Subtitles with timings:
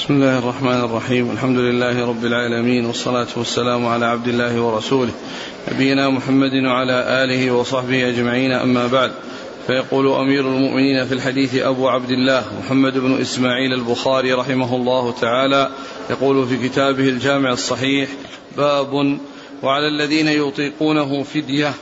[0.00, 5.12] بسم الله الرحمن الرحيم الحمد لله رب العالمين والصلاة والسلام على عبد الله ورسوله
[5.72, 9.12] نبينا محمد وعلى آله وصحبه أجمعين أما بعد
[9.66, 15.70] فيقول أمير المؤمنين في الحديث أبو عبد الله محمد بن إسماعيل البخاري رحمه الله تعالى
[16.10, 18.08] يقول في كتابه الجامع الصحيح
[18.56, 19.18] باب
[19.62, 21.74] وعلى الذين يطيقونه فدية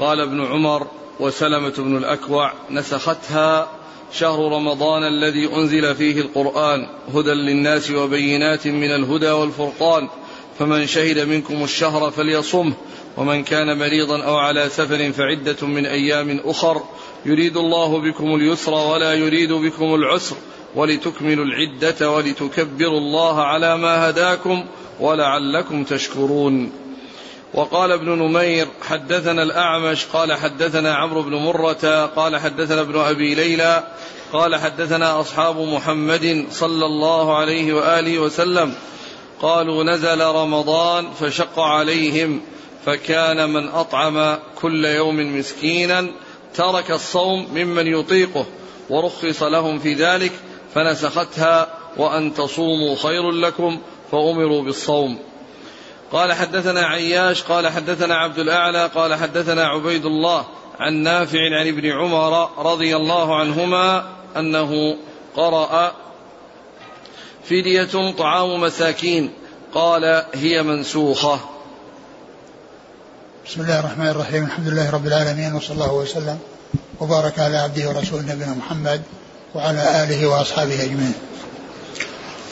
[0.00, 0.86] قال ابن عمر
[1.20, 3.75] وسلمة بن الأكوع نسختها
[4.18, 10.08] شهر رمضان الذي أنزل فيه القرآن هدى للناس وبينات من الهدى والفرقان.
[10.58, 12.72] فمن شهد منكم الشهر فليصمه
[13.16, 16.82] ومن كان مريضا أو على سفر فعدة من أيام أخر
[17.26, 20.36] يريد الله بكم اليسر ولا يريد بكم العسر
[20.74, 24.64] ولتكملوا العدة ولتكبروا الله على ما هداكم
[25.00, 26.72] ولعلكم تشكرون.
[27.54, 33.84] وقال ابن نمير حدثنا الأعمش قال حدثنا عمرو بن مرة قال حدثنا ابن أبي ليلى
[34.32, 38.74] قال حدثنا أصحاب محمد صلى الله عليه وآله وسلم
[39.42, 42.40] قالوا نزل رمضان فشق عليهم
[42.86, 46.06] فكان من أطعم كل يوم مسكينا
[46.54, 48.46] ترك الصوم ممن يطيقه
[48.90, 50.32] ورخص لهم في ذلك
[50.74, 53.78] فنسختها وأن تصوموا خير لكم
[54.12, 55.18] فأمروا بالصوم.
[56.12, 60.46] قال حدثنا عياش قال حدثنا عبد الأعلى قال حدثنا عبيد الله
[60.80, 64.96] عن نافع عن ابن عمر رضي الله عنهما أنه
[65.36, 65.92] قرأ
[67.44, 69.30] فدية طعام مساكين
[69.74, 71.40] قال هي منسوخة.
[73.46, 76.38] بسم الله الرحمن الرحيم الحمد لله رب العالمين وصلى الله وسلم
[77.00, 79.02] وبارك على عبده ورسوله نبينا محمد
[79.54, 81.14] وعلى آله وأصحابه أجمعين.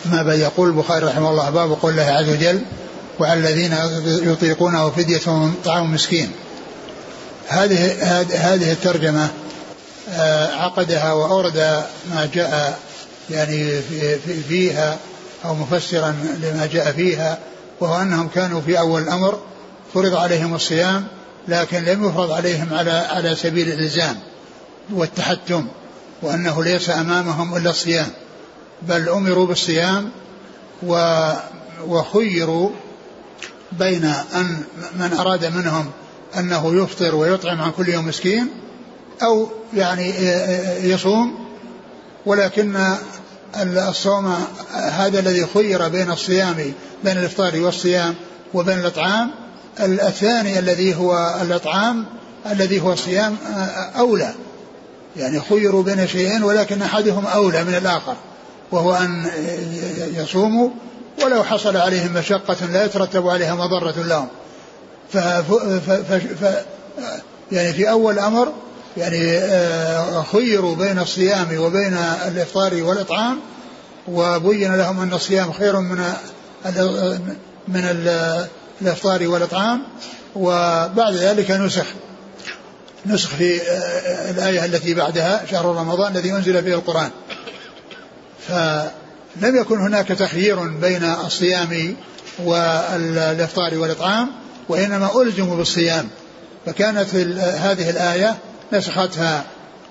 [0.05, 2.62] ما بعد يقول البخاري رحمه الله باب قول الله عز وجل
[3.20, 3.75] وعلى الذين
[4.07, 6.31] يطيقونه فدية طعام مسكين.
[7.48, 7.93] هذه
[8.33, 9.29] هذه الترجمة
[10.11, 11.56] آه، عقدها وأورد
[12.11, 12.79] ما جاء
[13.31, 13.81] يعني
[14.48, 14.98] فيها
[15.45, 17.39] أو مفسرا لما جاء فيها
[17.81, 19.39] وهو أنهم كانوا في أول الأمر
[19.95, 21.06] فرض عليهم الصيام
[21.49, 24.17] لكن لم يفرض عليهم على على سبيل الإلزام
[24.93, 25.67] والتحتم
[26.22, 28.06] وأنه ليس أمامهم إلا الصيام
[28.83, 30.11] بل أمروا بالصيام
[31.87, 32.71] وخيروا
[33.72, 34.04] بين
[34.34, 34.62] أن
[34.98, 35.91] من أراد منهم
[36.38, 38.48] أنه يفطر ويطعم عن كل يوم مسكين
[39.22, 40.14] أو يعني
[40.82, 41.44] يصوم
[42.26, 42.76] ولكن
[43.62, 44.34] الصوم
[44.72, 46.72] هذا الذي خير بين الصيام
[47.04, 48.14] بين الإفطار والصيام
[48.54, 49.30] وبين الإطعام
[49.81, 52.06] الثاني الذي هو الإطعام
[52.50, 53.36] الذي هو الصيام
[53.98, 54.34] أولى.
[55.16, 58.16] يعني خيروا بين شيئين ولكن أحدهم أولى من الآخر
[58.72, 59.26] وهو أن
[60.14, 60.70] يصوموا
[61.22, 64.28] ولو حصل عليهم مشقة لا يترتب عليها مضرة لهم.
[65.12, 66.64] ف ف ف
[67.52, 68.52] يعني في أول الأمر
[68.97, 73.41] يعني آه، خيروا بين الصيام وبين الإفطار والإطعام
[74.08, 76.12] وبين لهم أن الصيام خير من
[77.69, 77.84] من
[78.81, 79.82] الإفطار والإطعام
[80.36, 81.86] وبعد ذلك نسخ.
[83.06, 87.10] نسخ في آه، الآية التي بعدها شهر رمضان الذي أنزل فيه القرآن.
[88.48, 88.52] ف
[89.43, 91.97] لم يكن هناك تخيير بين الصيام
[92.45, 94.28] والإفطار والإطعام
[94.69, 96.09] وإنما ألزموا بالصيام.
[96.67, 98.37] فكانت هذه الآية
[98.73, 99.44] نسختها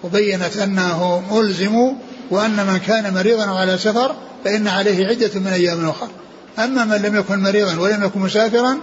[0.03, 1.93] وبينت انه ألزموا
[2.31, 4.15] وأن من كان مريضا على سفر
[4.45, 6.09] فإن عليه عدة من أيام أخرى.
[6.59, 8.77] أما من لم يكن مريضا ولم يكن مسافرا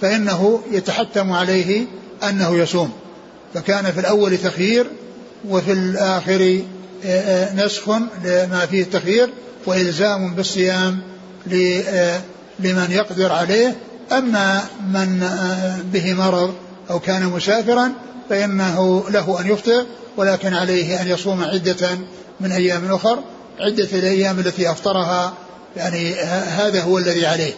[0.00, 1.86] فإنه يتحتم عليه
[2.28, 2.92] أنه يصوم.
[3.54, 4.86] فكان في الأول تخيير
[5.48, 6.60] وفي الآخر
[7.04, 7.88] آه، آه، نسخ
[8.24, 9.30] لما فيه التخيير
[9.66, 11.02] وإلزام بالصيام
[11.88, 12.20] آه،
[12.58, 13.76] لمن يقدر عليه.
[14.12, 16.54] أما من آه، به مرض
[16.90, 17.92] أو كان مسافرا
[18.30, 19.86] فإنه له أن يفطر
[20.16, 21.98] ولكن عليه أن يصوم عدة
[22.40, 23.18] من أيام أخر
[23.60, 25.34] عدة الأيام التي أفطرها.
[25.76, 26.14] يعني
[26.44, 27.52] هذا هو الذي عليه.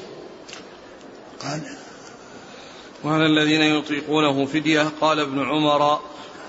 [1.42, 1.60] قال
[3.04, 6.00] وعلى الذين يطيقونه فدية قال ابن عمر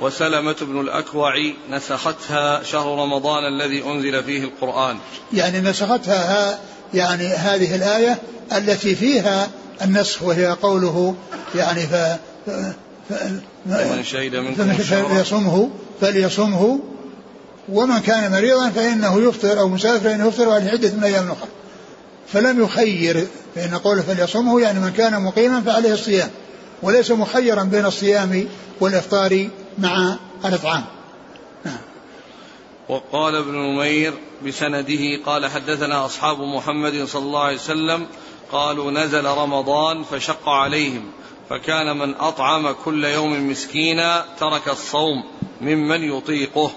[0.02, 1.34] وسلمة بن الأكوع
[1.72, 4.98] نسختها شهر رمضان الذي أنزل فيه القرآن
[5.34, 6.60] يعني نسختها
[6.94, 8.18] يعني هذه الآية
[8.58, 9.50] التي فيها
[9.82, 11.16] النسخ وهي قوله
[11.56, 11.96] يعني ف.
[13.10, 15.70] فمن شهد منكم فليصمه
[16.02, 16.80] فليصمه
[17.70, 21.50] ومن كان مريضا فإنه يفطر أو مسافر فإنه يفطر على عدة من أيام أخرى
[22.34, 26.30] فلم يخير فإن قوله فليصمه يعني من كان مقيما فعليه الصيام
[26.84, 28.48] وليس مخيرا بين الصيام
[28.82, 30.16] والإفطار مع
[30.46, 30.86] الإطعام
[31.66, 31.78] نعم.
[32.90, 34.14] وقال ابن نمير
[34.46, 38.08] بسنده قال حدثنا أصحاب محمد صلى الله عليه وسلم
[38.52, 41.12] قالوا نزل رمضان فشق عليهم
[41.50, 45.24] فكان من أطعم كل يوم مسكينا ترك الصوم
[45.62, 46.72] ممن يطيقه.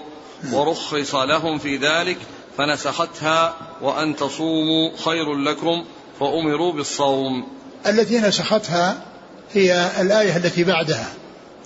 [0.53, 2.17] ورخص لهم في ذلك
[2.57, 5.85] فنسختها وأن تصوموا خير لكم
[6.19, 7.47] فأمروا بالصوم.
[7.85, 9.05] التي نسختها
[9.53, 11.20] هي الآية التي بعدها.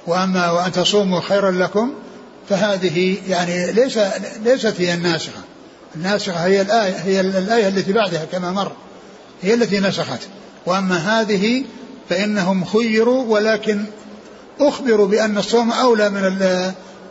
[0.07, 1.93] وأما وأن تصوموا خيرا لكم
[2.49, 3.99] فهذه يعني ليس
[4.43, 5.41] ليست هي الناسخة.
[5.95, 8.71] الناسخة هي الآية هي الآية التي بعدها كما مر.
[9.41, 10.19] هي التي نسخت.
[10.65, 11.63] وأما هذه
[12.09, 13.85] فإنهم خيروا ولكن
[14.59, 16.21] أخبروا بأن الصوم أولى من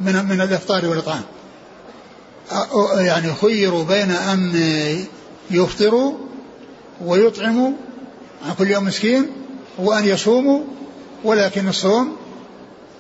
[0.01, 1.23] من من الإفطار والإطعام.
[2.97, 4.55] يعني خيروا بين أن
[5.51, 6.15] يفطروا
[7.05, 7.71] ويطعموا
[8.47, 9.27] عن كل يوم مسكين
[9.79, 10.61] وأن يصوموا
[11.25, 12.17] ولكن الصوم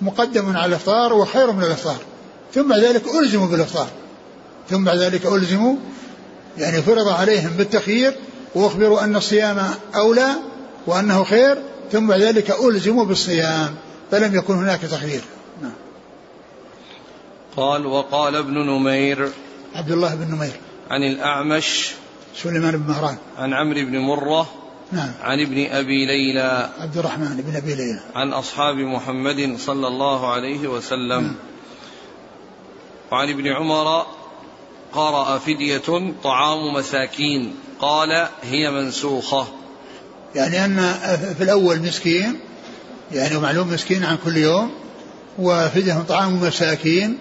[0.00, 1.98] مقدم على الإفطار وخير من الإفطار.
[2.54, 3.88] ثم بعد ذلك ألزموا بالإفطار.
[4.70, 5.76] ثم بعد ذلك ألزموا
[6.58, 8.14] يعني فرض عليهم بالتخيير
[8.54, 10.28] وأخبروا أن الصيام أولى
[10.86, 11.62] وأنه خير
[11.92, 13.74] ثم بعد ذلك ألزموا بالصيام
[14.10, 15.22] فلم يكن هناك تخيير.
[15.62, 15.72] نعم.
[17.56, 19.28] قال وقال ابن نمير
[19.74, 20.52] عبد الله بن نمير.
[20.90, 21.94] عن الأعمش
[22.36, 23.16] سليمان بن مهران.
[23.38, 24.48] عن عمرو بن مرة
[24.92, 25.12] نعم.
[25.22, 26.70] عن ابن أبي ليلى.
[26.78, 28.00] عبد الرحمن بن أبي ليلى.
[28.14, 31.22] عن أصحاب محمد صلى الله عليه وسلم.
[31.22, 31.34] نعم.
[33.12, 34.06] وعن ابن عمر
[34.92, 37.54] قرأ فدية طعام مساكين.
[37.80, 39.46] قال هي منسوخة.
[40.34, 40.76] يعني أن
[41.38, 42.40] في الأول مسكين
[43.12, 44.70] يعني معلوم مسكين عن كل يوم
[45.38, 47.18] وفدية طعام مساكين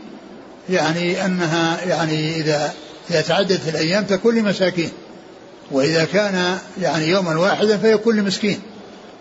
[0.69, 2.73] يعني أنها يعني إذا
[3.09, 4.91] إذا تعددت الأيام تكون لمساكين
[5.71, 8.59] وإذا كان يعني يوما واحدا فيكون لمسكين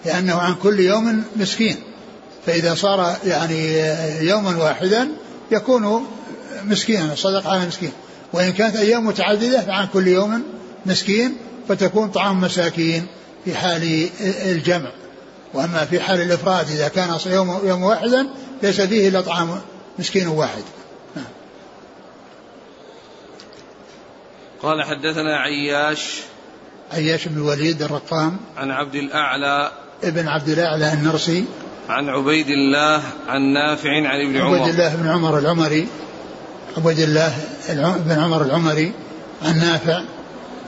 [0.05, 1.77] لأنه عن كل يوم مسكين.
[2.47, 3.79] فإذا صار يعني
[4.21, 5.09] يوما واحدا
[5.51, 6.07] يكون
[6.65, 7.93] مسكينا صدق على مسكين
[8.33, 10.43] وإن كانت أيام متعددة فعن كل يوم
[10.87, 11.37] مسكين
[11.69, 13.07] فتكون طعام مساكين
[13.45, 14.09] في حال
[14.47, 14.91] الجمع.
[15.55, 18.27] وأما في حال الإفراد إذا كان يوم, يوم واحدا
[18.63, 19.61] ليس فيه إلا طعام
[19.99, 20.63] مسكين واحد.
[21.17, 21.25] نعم.
[24.63, 26.21] قال حدثنا عياش
[26.93, 28.37] عياش بن الوليد الرقام.
[28.57, 29.73] عن عبد الأعلى.
[30.05, 31.45] ابن عبد الأعلى النرسي.
[31.89, 34.59] عن عبيد الله عن نافع عن ابن عمر.
[34.59, 35.89] عبيد الله بن عمر العمري.
[36.77, 37.35] عبيد الله
[38.07, 38.93] بن عمر العمري.
[39.43, 40.05] عن نافع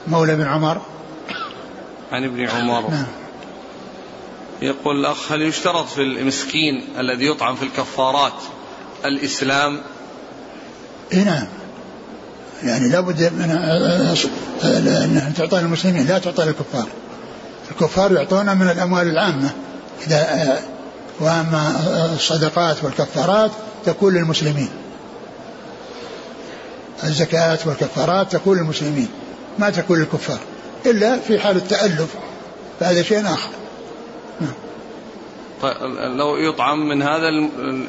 [0.06, 0.80] مولى بن عمر.
[2.12, 2.90] عن ابن عمر.
[2.90, 3.06] نعم.
[4.62, 8.32] يقول الأخ هل يشترط في المسكين الذي يطعم في الكفارات
[9.04, 9.80] الإسلام؟
[11.12, 11.46] إيه نعم.
[12.62, 13.50] يعني لابد من
[14.64, 16.86] أنها تعطى للمسلمين لا تعطى للكفار
[17.70, 19.50] الكفار يعطون من الأموال العامة.
[20.06, 20.60] إذا
[21.20, 21.76] وأما
[22.14, 23.50] الصدقات والكفارات
[23.84, 24.68] تكون للمسلمين.
[27.04, 29.08] الزكاة والكفارات تكون للمسلمين
[29.58, 30.38] ما تكون للكفار.
[30.86, 32.14] إلا في حال التألف
[32.80, 33.50] فهذا شيء آخر.
[34.40, 34.52] نعم.
[35.62, 35.76] طيب
[36.16, 37.30] لو يطعم من هذا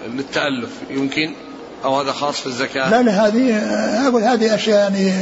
[0.07, 1.33] للتألف يمكن؟
[1.83, 3.57] أو هذا خاص في الزكاة؟ لا لا هذه
[4.07, 5.13] أقول هذه أشياء يعني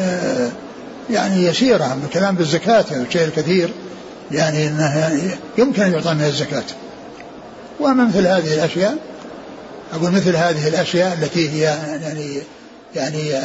[1.09, 3.69] يعني يسيرة من الكلام بالزكاة الشيء الكثير
[4.31, 5.21] يعني أنه يعني
[5.57, 6.63] يمكن أن يعطى من الزكاة.
[7.79, 8.97] وأما مثل هذه الأشياء
[9.94, 11.61] أقول مثل هذه الأشياء التي هي
[12.01, 12.41] يعني
[12.95, 13.39] يعني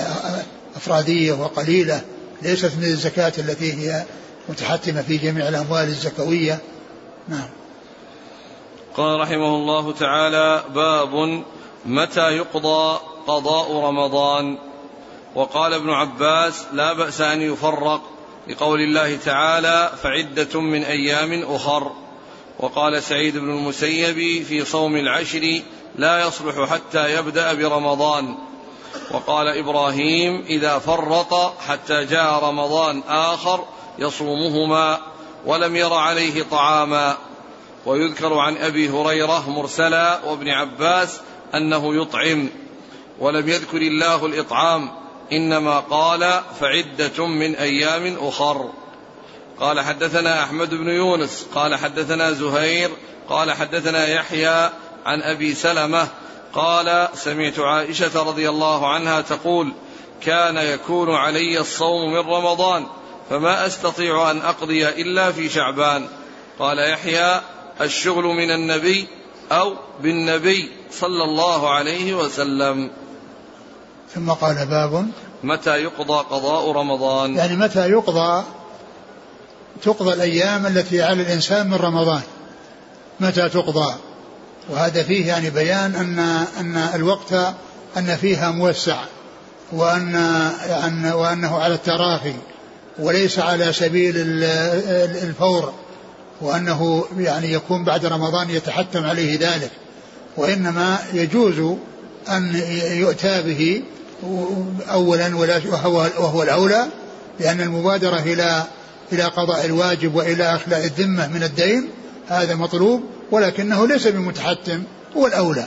[0.76, 2.00] أفرادية وقليلة
[2.42, 4.04] ليست من الزكاة التي هي
[4.48, 6.58] متحتمة في جميع الأموال الزكوية.
[7.28, 7.48] نعم.
[8.96, 11.42] قال رحمه الله تعالى باب
[11.88, 14.58] متى يقضى قضاء رمضان؟
[15.34, 18.00] وقال ابن عباس لا بأس أن يفرق
[18.48, 21.92] لقول الله تعالى فعدة من أيام أخر.
[22.58, 25.62] وقال سعيد بن المسيب في صوم العشر
[25.96, 28.34] لا يصلح حتى يبدأ برمضان.
[29.10, 33.64] وقال إبراهيم إذا فرط حتى جاء رمضان آخر
[33.98, 34.98] يصومهما
[35.46, 37.16] ولم ير عليه طعاما.
[37.86, 41.20] ويذكر عن أبي هريرة مرسلا وابن عباس
[41.54, 42.48] أنه يطعم
[43.18, 44.90] ولم يذكر الله الإطعام
[45.32, 48.70] إنما قال فعدة من أيام أخر.
[49.60, 52.90] قال حدثنا أحمد بن يونس قال حدثنا زهير
[53.28, 54.70] قال حدثنا يحيى
[55.06, 56.08] عن أبي سلمة
[56.52, 59.72] قال سمعت عائشة رضي الله عنها تقول
[60.22, 62.86] كان يكون علي الصوم من رمضان
[63.30, 66.08] فما أستطيع أن أقضي إلا في شعبان.
[66.58, 67.40] قال يحيى
[67.80, 69.06] الشغل من النبي
[69.52, 72.90] أو بالنبي صلى الله عليه وسلم.
[74.14, 75.06] ثم قال باب.
[75.42, 78.44] متى يقضى قضاء رمضان؟ يعني متى يقضى؟
[79.82, 82.22] تقضى الأيام التي على الإنسان من رمضان.
[83.20, 83.94] متى تقضى؟
[84.68, 86.18] وهذا فيه يعني بيان ان
[86.60, 87.32] أن الوقت
[87.96, 88.96] أن فيها موسع
[89.72, 90.12] وان
[90.68, 92.34] يعني وأنه على التراخي
[92.98, 94.14] وليس على سبيل
[95.22, 95.72] الفور
[96.40, 99.70] وأنه يعني يكون بعد رمضان يتحتم عليه ذلك.
[100.38, 101.76] وإنما يجوز
[102.28, 103.82] أن يؤتى به
[104.90, 105.36] أولا
[106.18, 106.86] وهو الأولى
[107.40, 108.64] لأن المبادرة إلى
[109.12, 111.88] إلى قضاء الواجب وإلى أخلاء الذمة من الدين
[112.28, 114.82] هذا مطلوب ولكنه ليس بمتحتم
[115.16, 115.66] هو الأولى.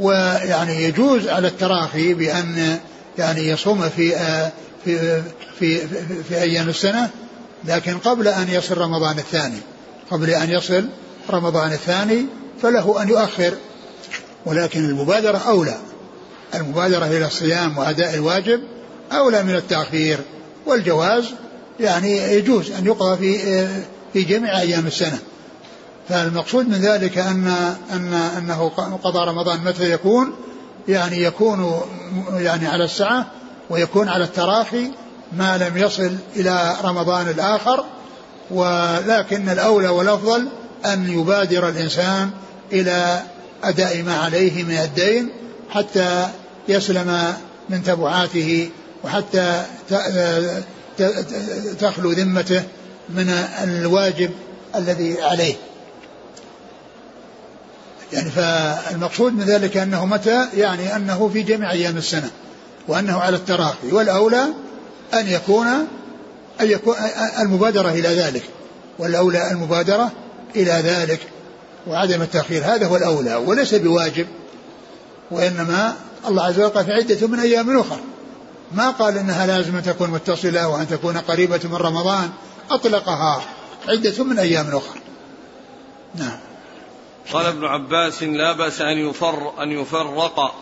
[0.00, 2.78] ويعني يجوز على التراخي بأن
[3.18, 4.10] يعني يصوم في
[4.84, 5.22] في
[5.58, 7.10] في, في, في أيام السنة
[7.64, 9.58] لكن قبل أن يصل رمضان الثاني
[10.10, 10.88] قبل أن يصل
[11.30, 12.26] رمضان الثاني
[12.62, 13.54] فله أن يؤخر.
[14.46, 15.76] ولكن المبادرة أولى.
[16.54, 18.60] المبادرة إلى الصيام وأداء الواجب
[19.12, 20.18] أولى من التأخير
[20.66, 21.24] والجواز
[21.80, 23.66] يعني يجوز أن يقضى في
[24.12, 25.18] في جميع أيام السنة.
[26.08, 28.68] فالمقصود من ذلك أن أن أنه
[29.04, 30.32] قضى رمضان متى يكون؟
[30.88, 31.80] يعني يكون
[32.36, 33.26] يعني على السعة
[33.70, 34.90] ويكون على التراخي
[35.32, 37.84] ما لم يصل إلى رمضان الآخر
[38.50, 40.48] ولكن الأولى والأفضل
[40.84, 42.30] أن يبادر الإنسان
[42.72, 43.22] إلى
[43.64, 45.28] أداء ما عليه من الدين
[45.70, 46.28] حتى
[46.68, 47.34] يسلم
[47.68, 48.70] من تبعاته
[49.04, 49.62] وحتى
[51.80, 52.62] تخلو ذمته
[53.08, 53.28] من
[53.62, 54.30] الواجب
[54.76, 55.54] الذي عليه.
[58.12, 62.30] يعني فالمقصود من ذلك أنه متى؟ يعني أنه في جميع أيام السنة
[62.88, 63.92] وأنه على التراخي.
[63.92, 64.44] والأولى
[65.14, 65.66] أن يكون
[66.60, 66.94] أن يكون
[67.40, 68.42] المبادرة إلى ذلك
[68.98, 70.12] والأولى المبادرة
[70.56, 71.20] إلى ذلك.
[71.86, 74.26] وعدم التأخير هذا هو الأولى وليس بواجب
[75.30, 75.96] وإنما
[76.28, 78.00] الله عز وجل قال في عدة من أيام أخرى.
[78.72, 82.30] ما قال إنها لازم أن تكون متصلة وأن تكون قريبة من رمضان
[82.70, 83.42] أطلقها
[83.88, 85.00] عدة من أيام أخرى.
[86.14, 86.38] نعم.
[87.32, 90.54] قال ابن عباس لا بأس أن يفر أن يفرق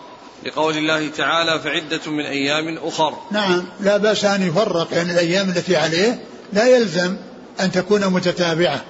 [0.46, 3.14] لقول الله تعالى فعدة من أيام أخر.
[3.30, 7.16] نعم لا بأس أن يفرق يعني الأيام التي عليه لا يلزم
[7.60, 8.84] أن تكون متتابعة.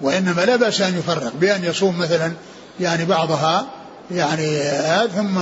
[0.00, 2.32] وإنما لا بأس أن يفرق بأن يصوم مثلا
[2.80, 3.66] يعني بعضها
[4.10, 4.60] يعني
[5.16, 5.38] ثم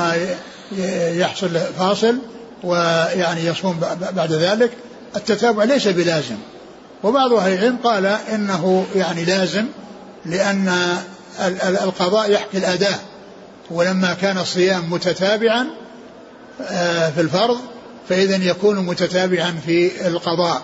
[1.19, 2.19] يحصل فاصل
[2.65, 3.81] ويعني يصوم
[4.13, 4.71] بعد ذلك.
[5.17, 6.37] التتابع ليس بلازم.
[7.03, 9.65] وبعض أهل العلم قال إنه يعني لازم
[10.27, 10.73] لأن
[11.83, 12.99] القضاء يحكي الأداء
[13.71, 15.67] ولما كان الصيام متتابعا
[16.61, 17.59] آه، في الفرض
[18.09, 20.63] فإذا يكون متتابعا في القضاء.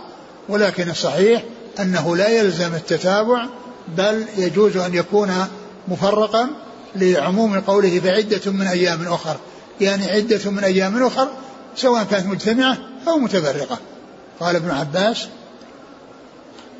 [0.49, 1.43] ولكن الصحيح
[1.81, 3.47] أنه لا يلزم التتابع
[3.97, 5.47] بل يجوز أن يكون
[5.89, 6.51] مفرقا
[6.97, 9.37] لعموم قوله فعدة من أيام أخر.
[9.81, 11.29] يعني عدة من أيام أخر
[11.77, 12.79] سواء كانت مجتمعة
[13.09, 13.79] أو متفرقة.
[14.41, 15.29] قال ابن عباس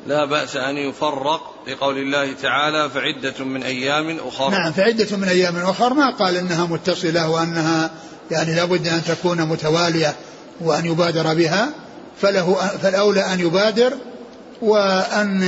[0.07, 4.49] لا بأس أن يفرق لقول الله تعالى فعدة من أيام أخر.
[4.49, 7.91] نعم فعدة من أيام أخر ما قال إنها متصلة وأنها
[8.31, 10.15] يعني لابد أن تكون متوالية
[10.61, 11.69] وأن يبادر بها.
[12.21, 13.93] فله فالأولى أن يبادر
[14.61, 15.43] وأن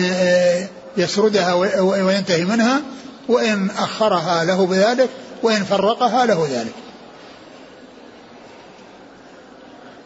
[0.97, 2.81] يسردها وينتهي منها
[3.27, 5.09] وإن أخرها له بذلك
[5.43, 6.73] وإن فرقها له ذلك.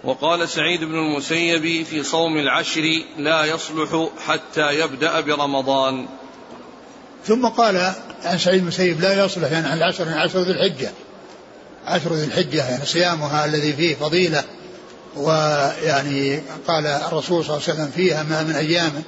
[0.03, 6.05] وقال سعيد بن المسيب في صوم العشر لا يصلح حتى يبدأ برمضان.
[7.25, 10.91] ثم قال عن سعيد بن المسيب لا يصلح يعني عن العشر يعني عشر ذي الحجة.
[11.85, 14.43] عشر ذي الحجة يعني صيامها الذي فيه فضيلة
[15.15, 19.03] ويعني قال الرسول صلى الله عليه وسلم فيها ما من أيام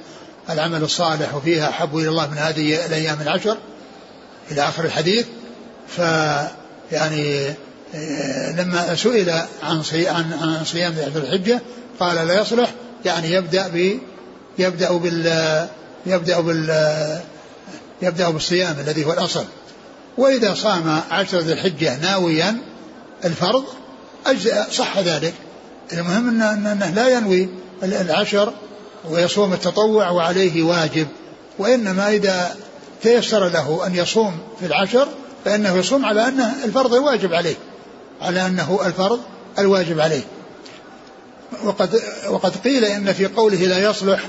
[0.52, 3.56] العمل الصالح وفيها أحب إلى الله من هذه الأيام العشر
[4.50, 5.26] إلى آخر الحديث.
[5.88, 5.98] ف
[6.92, 7.54] يعني
[8.58, 9.30] لما سئل
[9.62, 11.60] عن عن عن صيام ذي الحجة
[12.00, 12.70] قال لا يصلح.
[13.04, 13.98] يعني يبدأ ب
[14.58, 15.68] يبدأ بال
[16.06, 17.20] يبدأ بال
[18.02, 19.44] يبدأ بالصيام الذي هو الأصل.
[20.18, 22.56] وإذا صام عشر ذي الحجة ناويا
[23.24, 23.64] الفرض
[24.26, 25.34] أجزأ صح ذلك.
[25.92, 27.48] المهم أنه لا ينوي
[27.82, 28.52] العشر
[29.08, 31.06] ويصوم التطوع وعليه واجب
[31.58, 32.56] وإنما إذا
[33.02, 35.08] تيسر له أن يصوم في العشر
[35.44, 37.56] فإنه يصوم على أنه الفرض الواجب عليه
[38.22, 39.20] على أنه الفرض
[39.58, 40.22] الواجب عليه
[41.64, 44.20] وقد وقد قيل إن في قوله لا يصلح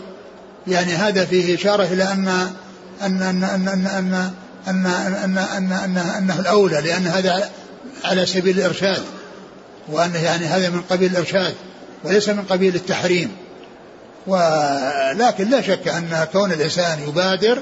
[0.67, 2.27] يعني هذا فيه إشارة إلى أن
[3.01, 4.31] أن أن أن أن أن
[4.67, 7.49] أن أن أن أن أنه الأولى لأن هذا
[8.03, 9.03] على سبيل الإرشاد
[9.87, 11.53] وأنه يعني هذا من قبيل الإرشاد
[12.03, 13.31] وليس من قبيل التحريم
[14.27, 17.59] ولكن لا شك أن كون الإنسان يبادر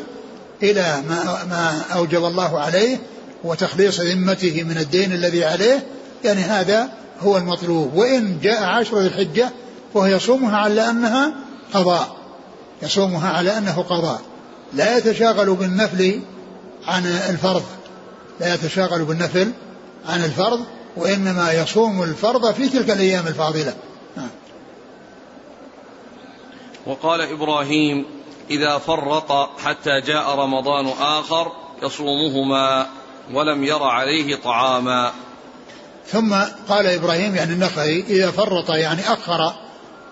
[0.63, 2.97] إلى ما, ما أوجب الله عليه
[3.43, 5.83] وتخليص ذمته من الدين الذي عليه
[6.23, 6.89] يعني هذا
[7.21, 7.95] هو المطلوب.
[7.95, 9.49] وإن جاء عشر ذي الحجة
[9.93, 11.33] فهو يصومها على أنها
[11.73, 12.15] قضاء.
[12.81, 14.21] يصومها على أنه قضاء.
[14.73, 16.21] لا يتشاغل بالنفل
[16.87, 17.63] عن الفرض.
[18.39, 19.51] لا يتشاغل بالنفل
[20.09, 20.59] عن الفرض
[20.97, 23.73] وإنما يصوم الفرض في تلك الأيام الفاضلة.
[26.85, 28.05] وقال إبراهيم
[28.49, 31.51] إذا فرط حتى جاء رمضان آخر
[31.83, 32.87] يصومهما
[33.33, 35.11] ولم ير عليه طعاما.
[36.07, 36.35] ثم
[36.69, 39.53] قال إبراهيم يعني النخعي إذا فرط يعني أخر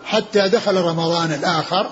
[0.06, 1.90] حتى دخل رمضان الآخر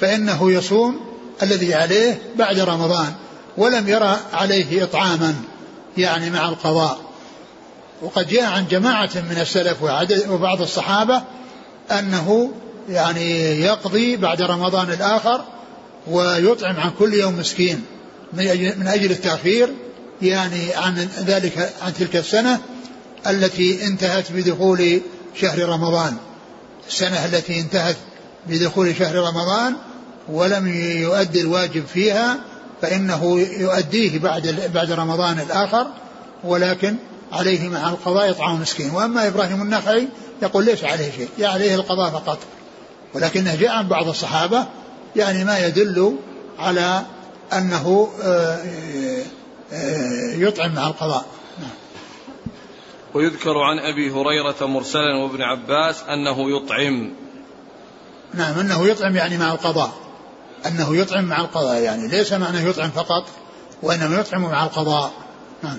[0.00, 1.00] فإنه يصوم
[1.42, 3.14] الذي عليه بعد رمضان
[3.56, 5.34] ولم يرى عليه إطعاما
[5.96, 6.98] يعني مع القضاء.
[8.02, 9.82] وقد جاء عن جماعة من السلف
[10.30, 11.22] وبعض الصحابة
[11.90, 12.52] أنه
[12.90, 15.44] يعني يقضي بعد رمضان الآخر
[16.06, 17.84] ويطعم عن كل يوم مسكين
[18.32, 19.74] من أجل التأخير
[20.22, 22.60] يعني عن ذلك عن تلك السنة
[23.26, 25.00] التي انتهت بدخول
[25.34, 26.16] شهر رمضان.
[26.88, 27.96] السنة التي انتهت
[28.46, 29.74] بدخول شهر رمضان
[30.28, 30.68] ولم
[31.02, 32.36] يؤدي الواجب فيها
[32.82, 35.86] فإنه يؤديه بعد بعد رمضان الآخر
[36.44, 36.96] ولكن
[37.32, 38.90] عليه مع القضاء إطعام مسكين.
[38.90, 40.08] وأما إبراهيم النخعي
[40.42, 42.38] يقول ليس عليه شيء يا عليه القضاء فقط.
[43.14, 44.66] ولكنه جاء عن بعض الصحابة
[45.16, 46.16] يعني ما يدل
[46.58, 47.02] على
[47.52, 48.58] أنه آه،
[49.72, 51.24] آه، يطعم مع القضاء.
[51.58, 51.70] نعم.
[53.14, 57.12] ويذكر عن أبي هريرة مرسلا وابن عباس أنه يطعم.
[58.34, 59.92] نعم أنه يطعم يعني مع القضاء.
[60.66, 63.28] أنه يطعم مع القضاء يعني ليس معناه يطعم فقط
[63.82, 65.12] وإنما يطعم مع القضاء.
[65.62, 65.78] نعم.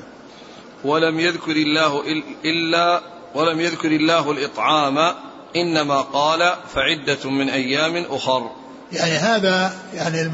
[0.83, 2.03] ولم يذكر الله
[2.45, 3.01] إلا
[3.35, 5.15] ولم يذكر الله الإطعام
[5.55, 8.49] إنما قال فعدة من أيام أخر.
[8.91, 10.31] يعني هذا يعني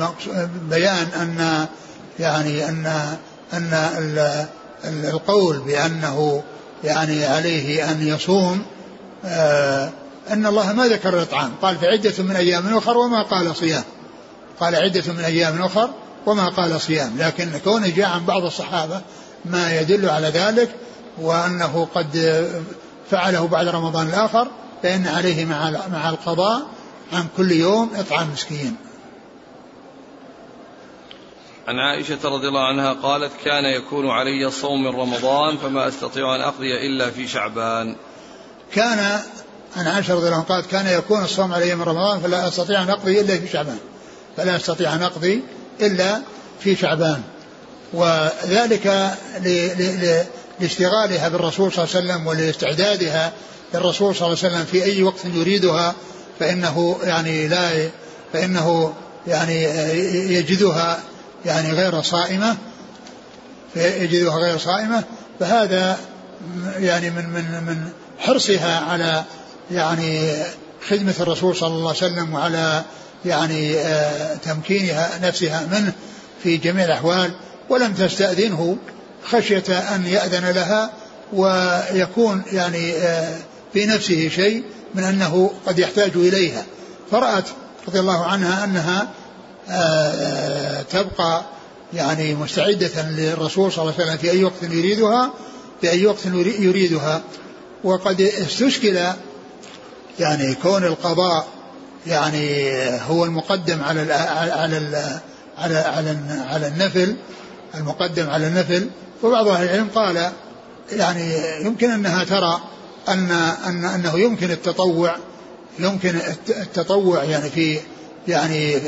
[0.70, 1.68] بيان أن
[2.20, 3.08] يعني أن
[3.54, 4.14] أن
[4.86, 6.44] القول بأنه
[6.84, 8.66] يعني عليه أن يصوم
[9.26, 9.90] آه
[10.30, 11.54] أن الله ما ذكر الإطعام.
[11.62, 13.84] قال فعدة من أيام أخر وما قال صيام.
[14.60, 15.90] قال عدة من أيام أخر
[16.26, 17.18] وما قال صيام.
[17.18, 19.02] لكن كونه جاء عن بعض الصحابة
[19.46, 20.70] ما يدل على ذلك
[21.22, 22.46] وأنه قد
[23.12, 24.48] فعله بعد رمضان الآخر
[24.84, 26.68] فإن عليه مع مع القضاء
[27.14, 28.76] عن كل يوم إطعام مسكين.
[31.68, 36.42] عن عائشة رضي الله عنها قالت كان يكون علي الصوم من رمضان فما أستطيع أن
[36.42, 37.96] أقضي إلا في شعبان.
[38.74, 39.20] كان
[39.78, 42.90] عن عائشة رضي الله عنها قالت كان يكون الصوم علي من رمضان فلا أستطيع أن
[42.90, 43.80] أقضي إلا في شعبان.
[44.38, 45.44] فلا أستطيع أن أقضي
[45.82, 46.22] إلا
[46.60, 47.24] في شعبان.
[47.94, 49.16] وذلك
[50.60, 53.34] لاشتغالها بالرسول صلى الله عليه وسلم ولإستعدادها
[53.74, 55.96] للرسول صلى الله عليه وسلم في أي وقت يريدها
[56.40, 57.90] فإنه يعني لا
[58.34, 58.94] فإنه
[59.28, 59.64] يعني
[60.34, 61.00] يجدها
[61.46, 62.58] يعني غير صائمة
[63.76, 65.04] يجدها غير صائمة.
[65.40, 65.98] فهذا
[66.78, 69.24] يعني من من من حرصها على
[69.72, 70.34] يعني
[70.90, 72.84] خدمة الرسول صلى الله عليه وسلم وعلى
[73.26, 75.94] يعني آه، تمكينها نفسها منه
[76.44, 77.32] في جميع الأحوال.
[77.70, 78.78] ولم تستأذنه
[79.26, 79.64] خشية
[79.96, 80.92] أن يأذن لها
[81.34, 83.38] ويكون يعني آه،
[83.74, 84.64] في نفسه شيء
[84.96, 86.66] من أنه قد يحتاج إليها.
[87.12, 87.46] فرأت
[87.88, 89.08] رضي الله عنها أنها
[89.70, 91.42] آه، تبقى
[91.94, 95.34] يعني مستعدة للرسول صلى الله عليه وسلم في أي وقت يريدها
[95.82, 96.26] في أي وقت
[96.60, 97.22] يريدها.
[97.84, 99.00] وقد استشكل
[100.20, 101.48] يعني كون القضاء
[102.08, 102.76] يعني
[103.10, 105.20] هو المقدم على ال على ال
[105.58, 106.18] على على
[106.50, 107.16] على النفل
[107.76, 108.90] المقدم على النفل.
[109.24, 110.32] وبعض أهل العلم قال
[110.92, 111.34] يعني
[111.66, 112.62] يمكن أنها ترى
[113.08, 113.32] ان
[113.68, 115.16] ان أنه يمكن التطوع
[115.80, 116.16] يمكن
[116.50, 117.80] التطوع يعني في
[118.28, 118.80] يعني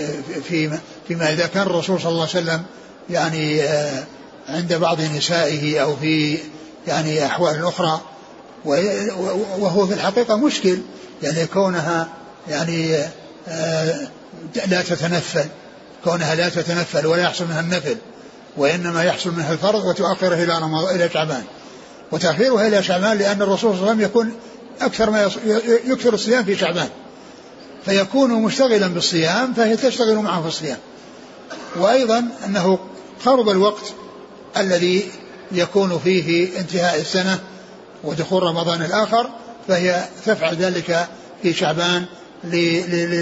[0.49, 2.63] في فيما إذا كان الرسول صلى الله عليه وسلم
[3.09, 4.03] يعني آه،
[4.49, 6.37] عند بعض نسائه أو في
[6.87, 8.01] يعني أحوال أخرى
[8.65, 10.77] وهو في الحقيقة مشكل
[11.23, 12.07] يعني كونها
[12.49, 12.97] يعني
[13.47, 14.07] آه،
[14.67, 15.45] لا تتنفل
[16.03, 17.97] كونها لا تتنفل ولا يحصل منها النفل
[18.57, 21.43] وإنما يحصل منها الفرض وتؤخره إلى رمضان إلى شعبان.
[22.11, 24.33] وتأخيرها إلى شعبان لأن الرسول صلى الله عليه وسلم يكون
[24.81, 25.31] أكثر ما
[25.85, 26.89] يكثر الصيام في شعبان.
[27.85, 30.77] فيكون مشتغلا بالصيام فهي تشتغل معه في الصيام.
[31.75, 32.79] وأيضا أنه
[33.25, 33.93] قرب الوقت
[34.57, 35.11] الذي
[35.51, 37.39] يكون فيه انتهاء السنة
[38.03, 39.29] ودخول رمضان الآخر
[39.67, 41.07] فهي تفعل ذلك
[41.41, 42.05] في شعبان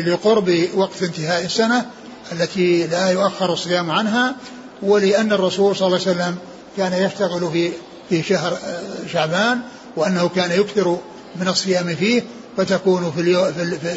[0.05, 1.85] لقرب وقت انتهاء السنة
[2.31, 4.35] التي لا يؤخر الصيام عنها
[4.81, 6.37] ولأن الرسول صلى الله عليه وسلم
[6.77, 7.71] كان يشتغل في
[8.09, 9.59] في شهر آه، شعبان
[9.95, 10.97] وأنه كان يكثر
[11.35, 12.23] من الصيام فيه
[12.57, 13.51] فتكون في,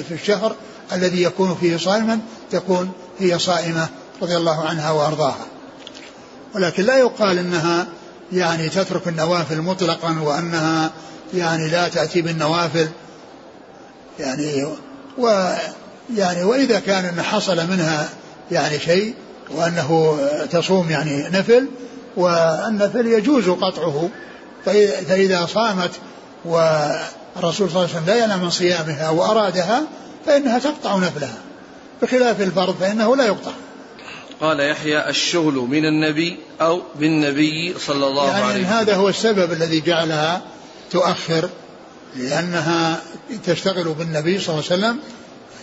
[0.09, 0.57] في الشهر
[0.93, 2.19] الذي يكون فيه صائما
[2.51, 3.89] تكون هي صائمة
[4.23, 5.47] رضي الله عنها وأرضاها.
[6.55, 7.87] ولكن لا يقال أنها
[8.33, 10.91] يعني تترك النوافل مطلقا وأنها
[11.35, 12.89] يعني لا تأتي بالنوافل.
[14.19, 14.67] يعني
[15.19, 15.53] و
[16.17, 18.09] يعني وإذا كان حصل منها
[18.51, 19.15] يعني شيء
[19.51, 20.19] وأنه
[20.51, 21.69] تصوم يعني نفل
[22.17, 24.09] والنفل يجوز قطعه.
[25.09, 25.91] فإذا صامت
[26.45, 29.83] والرسول صلى الله عليه وسلم لا ينام من صيامها وأرادها
[30.27, 31.39] فإنها تقطع نفلها.
[32.03, 33.53] بخلاف الفرض فإنه لا يقطع.
[34.41, 38.73] قال يحيى الشغل من النبي أو بالنبي صلى الله يعني عليه وسلم.
[38.73, 40.43] هذا هو السبب الذي جعلها
[40.91, 41.49] تؤخر
[42.17, 43.01] لأنها
[43.47, 44.99] تشتغل بالنبي صلى الله عليه وسلم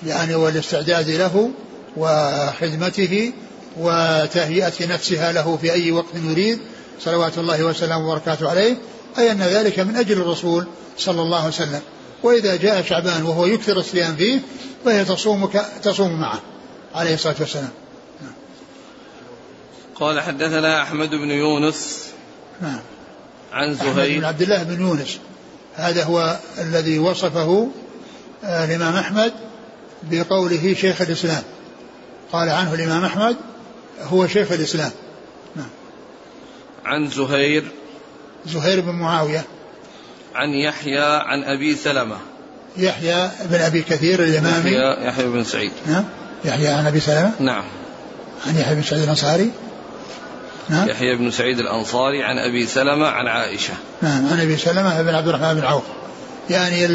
[0.06, 1.52] يعني والاستعداد له
[1.98, 3.34] وخدمته
[3.80, 6.60] وتهيئة نفسها له في أي وقت يريد
[7.00, 8.78] صلوات الله وسلامه وبركاته عليه
[9.18, 11.82] أي أن ذلك من أجل الرسول صلى الله عليه وسلم.
[12.24, 14.40] وإذا جاء شعبان وهو يكثر الصيام فيه
[14.86, 15.50] فهي تصوم
[15.84, 16.42] تصوم معه
[16.96, 17.70] عليه الصلاة والسلام.
[19.96, 22.08] قال حدثنا أحمد بن يونس
[22.62, 22.80] نعم.
[23.54, 25.18] عن زهير بن عبد الله بن يونس.
[25.76, 27.70] هذا هو الذي وصفه
[28.44, 29.34] آه، الإمام أحمد
[30.04, 31.44] بقوله شيخ الإسلام.
[32.32, 33.36] قال عنه الإمام أحمد
[34.04, 34.92] هو شيخ الإسلام.
[35.56, 35.70] نعم.
[36.86, 37.64] عن زهير.
[38.46, 39.44] زهير بن معاوية.
[40.36, 42.18] عن يحيى عن أبي سلمة.
[42.78, 45.72] يحيى بن أبي كثير الإمامي يحيى, يحيى بن سعيد.
[45.88, 46.04] نعم.
[46.46, 47.32] يحيى عن أبي سلمة.
[47.40, 47.64] نعم.
[48.48, 49.52] عن يحيى بن سعيد الأنصاري.
[50.70, 50.90] نعم.
[50.90, 53.74] يحيى بن سعيد الأنصاري عن أبي سلمة عن عائشة.
[54.02, 54.28] نعم.
[54.28, 55.84] عن أبي سلمة بن عبد الرحمن بن عوف.
[56.50, 56.86] يعني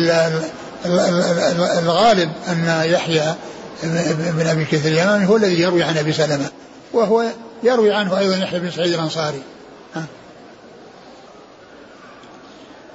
[1.78, 3.34] الغالب أن يحيى
[4.12, 6.50] بن أبي كثير اليمامي هو الذي يروي عن أبي سلمة.
[6.92, 9.42] وهو يروي عنه أيضا يحيى بن سعيد الأنصاري.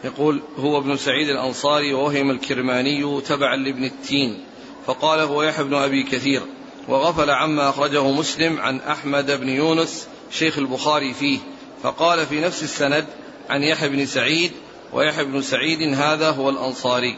[0.04, 4.44] يقول هو ابن سعيد الأنصاري ووهم الكرماني تبعا لابن التين
[4.86, 6.42] فقال هو يحيى بن أبي كثير
[6.88, 11.40] وغفل عما أخرجه مسلم عن أحمد بن يونس شيخ البخاري فيه
[11.84, 13.06] فقال في نفس السند
[13.50, 14.52] عن يحيى بن سعيد
[14.94, 17.18] ويحيى بن سعيد هذا هو الأنصاري.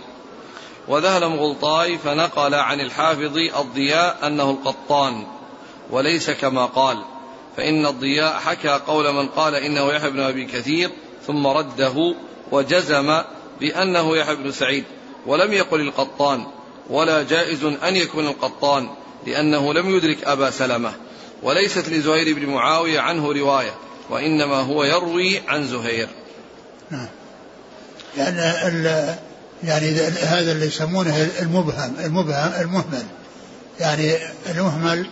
[0.88, 5.28] وذهل مغلطاي فنقل عن الحافظ الضياء أنه القطان.
[5.90, 7.04] وليس كما قال.
[7.58, 10.90] فإن الضياء حكى قول من قال إنه يحيى بن أبي كثير
[11.28, 12.16] ثم رده
[12.52, 13.22] وجزم
[13.60, 14.84] بأنه يحيى بن سعيد
[15.26, 16.46] ولم يقل القطان
[16.90, 18.90] ولا جائز أن يكون القطان
[19.28, 20.94] لأنه لم يدرك أبا سلمة.
[21.44, 23.74] وليست لزهير بن معاوية عنه رواية
[24.10, 26.08] وإنما هو يروي عن زهير.
[26.92, 27.08] نعم.
[28.18, 28.42] يعني
[29.64, 29.90] يعني
[30.22, 33.06] هذا اللي يسمونه المبهم المبهم المهمل.
[33.80, 34.18] يعني
[34.50, 35.10] المهمل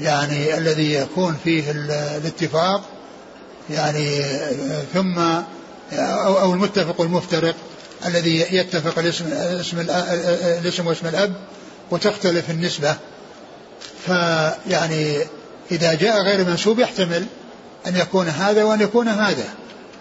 [0.00, 2.84] يعني الذي يكون فيه الاتفاق
[3.70, 4.22] يعني
[4.94, 5.18] ثم
[5.92, 7.54] أو, المتفق والمفترق
[8.06, 9.80] الذي يتفق الاسم اسم
[10.60, 11.34] الاسم واسم الأب
[11.90, 12.96] وتختلف النسبة.
[14.06, 15.18] فيعني
[15.70, 17.26] إذا جاء غير منسوب يحتمل
[17.86, 19.44] أن يكون هذا وأن يكون هذا.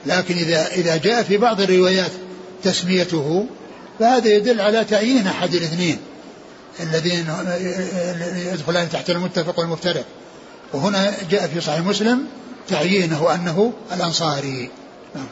[0.05, 2.11] لكن إذا إذا جاء في بعض الروايات
[2.63, 3.45] تسميته
[3.99, 5.97] فهذا يدل على تعيين أحد الاثنين.
[6.79, 7.27] الذين
[8.53, 10.05] يدخلان تحت المتفق والمفترق.
[10.73, 12.27] وهنا جاء في صحيح مسلم
[12.67, 14.69] تعيينه أنه الأنصاري.
[15.15, 15.27] نعم.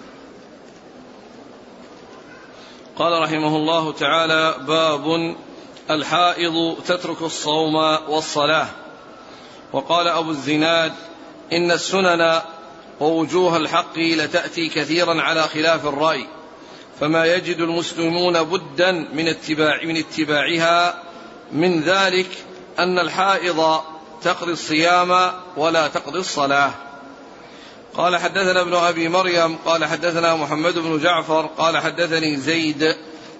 [2.95, 5.35] قال رحمه الله تعالى باب
[5.89, 7.75] الحائض تترك الصوم
[8.09, 8.67] والصلاة.
[9.73, 10.93] وقال أبو الزناد
[11.53, 12.41] إن السنن
[12.99, 16.27] ووجوه الحق لتأتي كثيرا على خلاف الرأي
[16.99, 21.03] فما يجد المسلمون بدا من اتباع من اتباعها
[21.51, 22.29] من ذلك
[22.79, 23.81] أن الحائض
[24.21, 26.71] تقضي الصيام ولا تقضي الصلاة.
[27.93, 32.95] قال حدثنا ابن أبي مريم قال حدثنا محمد بن جعفر قال حدثني زيد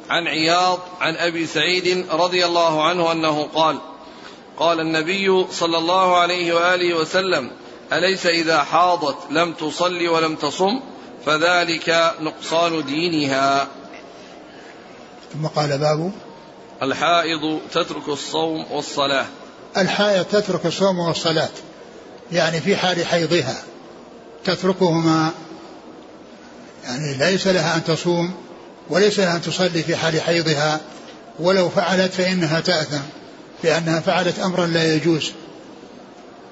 [0.10, 3.78] عن عياض عن أبي سعيد رضي الله عنه أنه قال
[4.58, 7.52] قال النبي صلى الله عليه وآله وسلم
[7.94, 10.80] أليس إذا حاضت لم تصلي ولم تصم؟
[11.26, 13.68] فذلك نقصان دينها.
[15.34, 16.12] ثم قال باب
[16.84, 19.26] الحائض تترك الصوم والصلاة.
[19.78, 21.50] الحائض تترك الصوم والصلاة.
[22.32, 23.64] يعني في حال حيضها.
[24.46, 25.32] تتركهما.
[26.84, 28.34] يعني ليس لها أن تصوم
[28.90, 30.80] وليس لها أن تصلي في حال حيضها.
[31.40, 33.02] ولو فعلت فإنها تأثم
[33.64, 35.32] لأنها فعلت أمرا لا يجوز.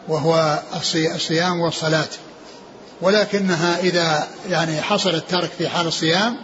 [0.08, 0.60] وهو
[1.15, 2.10] الصيام والصلاة.
[3.02, 6.38] ولكنها إذا يعني حصل الترك في حال الصيام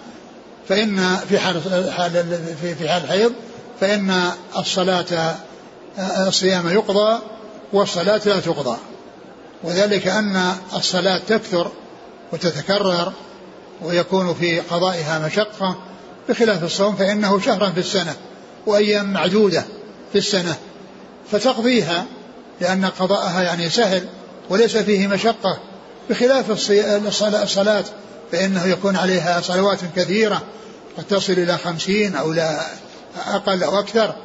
[0.69, 1.61] فإن في حال
[2.61, 3.33] في حال الحيض
[3.81, 5.35] فإن الصلاة
[5.99, 7.19] الصيام يقضى
[7.73, 8.77] والصلاة لا تقضى.
[9.63, 11.71] وذلك أن الصلاة تكثر
[12.33, 13.13] وتتكرر
[13.81, 15.75] ويكون في قضائها مشقة
[16.29, 18.15] بخلاف الصوم فإنه شهرا في السنة
[18.65, 19.65] وأيام معدودة
[20.11, 20.55] في السنة.
[21.31, 22.05] فتقضيها
[22.61, 24.07] لأن قضاءها يعني سهل
[24.49, 25.57] وليس فيه مشقة.
[26.09, 26.71] بخلاف
[27.43, 27.85] الصلاة
[28.31, 30.41] فإنه يكون عليها صلوات كثيرة
[30.97, 32.59] قد تصل إلى خمسين أو لا
[33.27, 34.15] أقل أو أكثر.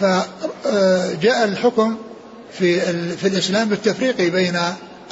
[0.00, 1.96] فجاء الحكم
[2.52, 2.80] في
[3.16, 4.58] في الإسلام بالتفريق بين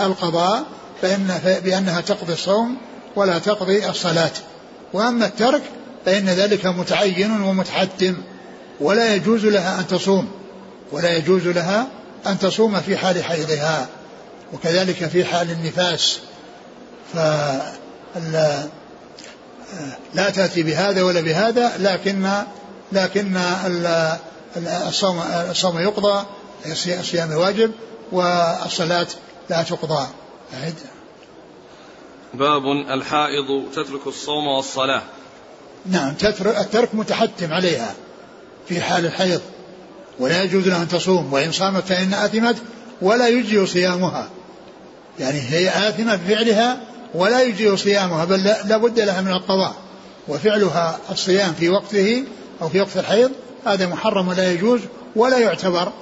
[0.01, 0.65] القضاء
[1.03, 2.77] فإن بأنها تقضي الصوم
[3.17, 4.33] ولا تقضي الصلاة.
[4.93, 5.63] وأما الترك
[6.07, 8.17] فإن ذلك متعين ومتحتم
[8.81, 10.29] ولا يجوز لها أن تصوم
[10.93, 11.87] ولا يجوز لها
[12.27, 13.87] أن تصوم في حال حيضها
[14.53, 16.19] وكذلك في حال النفاس.
[17.15, 17.17] ف
[20.15, 22.29] لا تأتي بهذا ولا بهذا لكن
[22.93, 23.37] لكن
[24.57, 26.27] الصوم الصوم يقضى
[26.67, 27.71] الصيام واجب
[28.13, 29.07] والصلاة
[29.51, 30.07] لا تقضى.
[30.55, 30.75] أعد.
[32.35, 35.03] باب الحائض تترك الصوم والصلاة.
[35.87, 37.95] نعم تترك الترك متحتم عليها
[38.69, 39.41] في حال الحيض
[40.19, 42.57] ولا يجوز لها أن تصوم وإن صامت فإن أثمت
[43.03, 44.29] ولا يجزي صيامها.
[45.19, 46.81] يعني هي آثمة بفعلها
[47.15, 49.75] ولا يجزي صيامها بل لا بد لها من القضاء.
[50.29, 52.25] وفعلها الصيام في وقته
[52.63, 53.31] أو في وقت الحيض
[53.67, 54.81] هذا محرم ولا يجوز
[55.17, 55.93] ولا يعتبر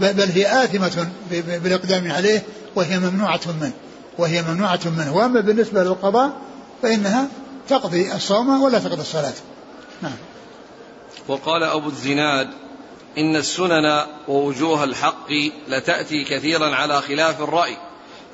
[0.00, 2.42] بل هي آثمة بالإقدام عليه
[2.74, 3.72] وهي ممنوعة منه
[4.18, 5.16] وهي ممنوعة منه.
[5.16, 6.36] وأما بالنسبة للقضاء
[6.82, 7.28] فإنها
[7.68, 9.34] تقضي الصوم ولا تقضي الصلاة.
[10.02, 10.16] نعم.
[11.28, 12.48] وقال أبو الزناد
[13.18, 15.30] إن السنن ووجوه الحق
[15.68, 17.76] لتأتي كثيرا على خلاف الرأي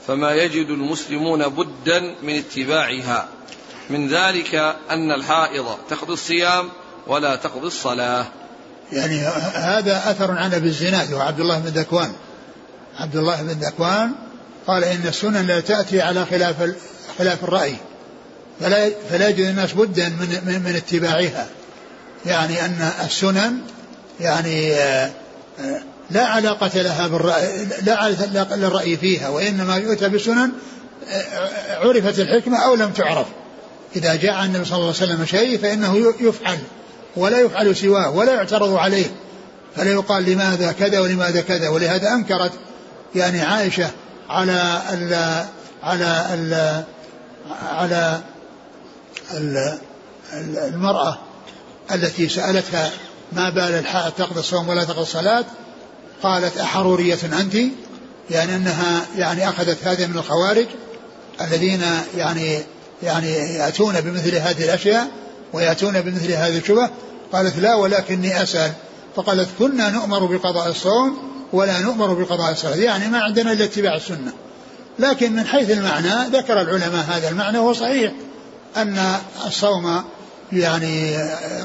[0.07, 3.29] فما يجد المسلمون بدا من اتباعها.
[3.91, 4.55] من ذلك
[4.91, 6.69] أن الحائض تقضي الصيام
[7.07, 8.27] ولا تقضي الصلاة.
[8.93, 9.19] يعني
[9.55, 12.13] هذا أثر عن أبي الزناد وعبد الله بن ذكوان.
[12.99, 14.13] عبد الله بن ذكوان
[14.67, 16.75] قال إن السنن لا تأتي على خلاف
[17.19, 17.77] خلاف الرأي.
[18.61, 21.47] فلا فلا يجد الناس بدا من من, من اتباعها.
[22.27, 23.59] يعني أن السنن
[24.21, 25.11] يعني آه،
[25.61, 30.53] آه، لا علاقة لها بالرأي لا علاقة للرأي فيها وإنما يؤتى بالسنن
[31.09, 33.27] آه، عرفت الحكمة أو لم تعرف.
[33.97, 36.59] إذا جاء النبي صلى الله عليه وسلم شيء فإنه يفعل.
[37.17, 39.07] ولا يفعل سواه ولا يعترض عليه
[39.77, 41.69] فلا يقال لماذا كذا ولماذا كذا.
[41.69, 42.53] ولهذا أنكرت
[43.15, 43.91] يعني عائشة
[44.29, 45.45] على ال
[45.83, 46.83] على ال
[47.63, 48.21] على
[49.35, 49.79] ال
[50.35, 51.19] المرأة
[51.93, 52.91] التي سألتها
[53.33, 55.45] ما بال الحائط تقضي الصوم ولا تقضي الصلاة؟
[56.23, 57.55] قالت أحرورية أنت؟
[58.31, 60.67] يعني أنها يعني أخذت هذه من الخوارج
[61.41, 61.83] الذين
[62.17, 62.63] يعني
[63.03, 65.09] يعني يأتون بمثل هذه الأشياء
[65.53, 66.91] ويأتون بمثل هذه الشبه
[67.33, 68.73] قالت لا ولكني أسأل.
[69.17, 71.19] فقالت كنا نؤمر بقضاء الصوم
[71.53, 72.77] ولا نؤمر بقضاء الصلاة.
[72.77, 74.33] يعني ما عندنا إلا اتباع السنة.
[74.99, 78.13] لكن من حيث المعنى ذكر العلماء هذا المعنى وهو صحيح
[78.77, 78.99] أن
[79.47, 80.03] الصوم
[80.53, 81.17] يعني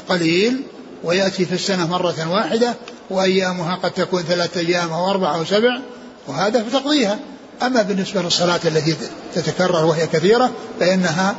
[0.08, 0.62] قليل
[1.04, 2.74] ويأتي في السنة مرة واحدة
[3.10, 5.80] وأيامها قد تكون ثلاثة أيام أو أربعة أو سبع
[6.26, 7.18] وهذا فتقضيها
[7.62, 8.96] أما بالنسبة للصلاة التي
[9.34, 11.34] تتكرر وهي كثيرة فإنها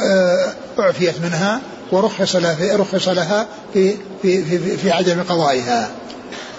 [0.00, 1.60] آه، أعفيت منها
[1.92, 5.90] ورخص لها في رخص لها في في في, في عدم قضائها.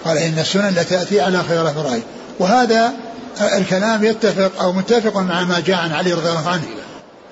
[0.04, 2.02] قال إن السنن لتأتي على خلاف الرأي
[2.38, 2.92] وهذا
[3.40, 6.62] الكلام يتفق أو متفق مع ما جاء عن علي رضي الله عنه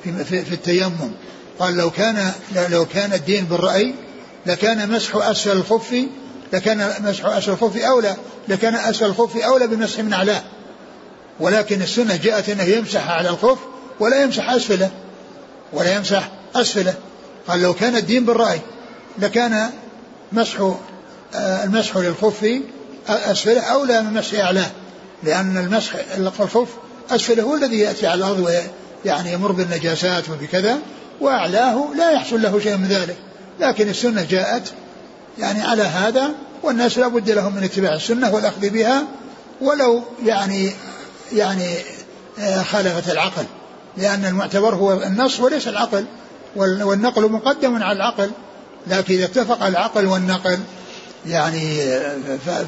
[0.04, 1.12] في, في, في التيمم.
[1.58, 2.32] قال لو كان
[2.70, 3.94] لو كان الدين بالرأي
[4.46, 5.94] لكان مسح أسفل الخف
[6.52, 8.16] لكان مسح أسفل الخف أولى
[8.48, 10.42] لكان أسفل الخف أولى بمسح من أعلاه.
[11.40, 13.58] ولكن السنة جاءت أنه يمسح على الخف
[14.00, 14.90] ولا يمسح أسفله
[15.72, 16.94] ولا يمسح أسفله.
[17.48, 18.60] قال لو كان الدين بالرأي
[19.18, 19.70] لكان
[20.32, 20.60] مسح
[21.34, 22.60] آه، المسح للخف
[23.08, 24.70] أسفله أولى من مسح أعلاه
[25.22, 26.68] لأن المسح الخف
[27.10, 28.40] أسفله هو الذي يأتي على الأرض
[29.04, 30.78] ويعني يمر بالنجاسات وبكذا
[31.20, 33.16] وأعلاه لا يحصل له شيء من ذلك.
[33.60, 34.72] لكن السنة جاءت
[35.38, 36.30] يعني على هذا
[36.62, 39.04] والناس لا بد لهم من اتباع السنة والأخذ بها
[39.60, 40.70] ولو يعني
[41.32, 41.76] يعني
[42.38, 43.44] آه، خالفت العقل
[43.96, 46.04] لأن المعتبر هو النص وليس العقل.
[46.56, 48.30] والنقل مقدم على العقل
[48.86, 50.58] لكن إذا اتفق العقل والنقل
[51.26, 51.76] يعني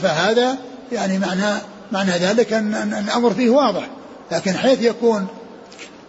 [0.02, 0.56] فهذا
[0.92, 1.58] يعني معنى
[1.92, 3.90] معنى ذلك أن الأمر فيه واضح.
[4.32, 5.26] لكن حيث يكون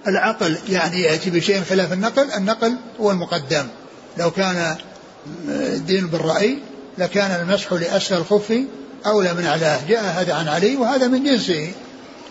[0.07, 3.67] العقل يعني يأتي بشيء خلاف النقل النقل هو المقدم.
[4.17, 4.75] لو كان
[5.49, 6.59] الدين بالرأي
[6.97, 8.53] لكان المسح لأسفل الخف
[9.05, 11.71] أولى من أعلاه جاء هذا عن علي وهذا من جنسه.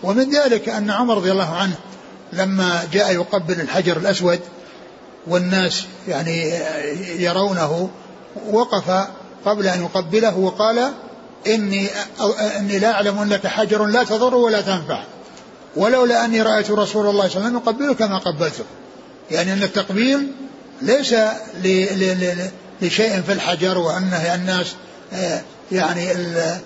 [0.03, 1.75] ومن ذلك أن عمر رضي الله عنه
[2.33, 4.39] لما جاء يقبل الحجر الأسود
[5.27, 6.53] والناس يعني
[7.19, 7.89] يرونه
[8.51, 9.07] وقف
[9.45, 10.91] قبل أن يقبله وقال
[11.47, 11.87] إني
[12.57, 15.03] إني لا أعلم أنك حجر لا تضر ولا تنفع.
[15.75, 18.63] ولولا أني رأيت رسول الله صلى الله عليه وسلم يقبلك ما قبلته.
[19.31, 20.31] يعني أن التقبيل
[20.81, 21.15] ليس
[22.81, 24.75] لشيء في الحجر وأنه الناس
[25.13, 26.57] آه، يعني ال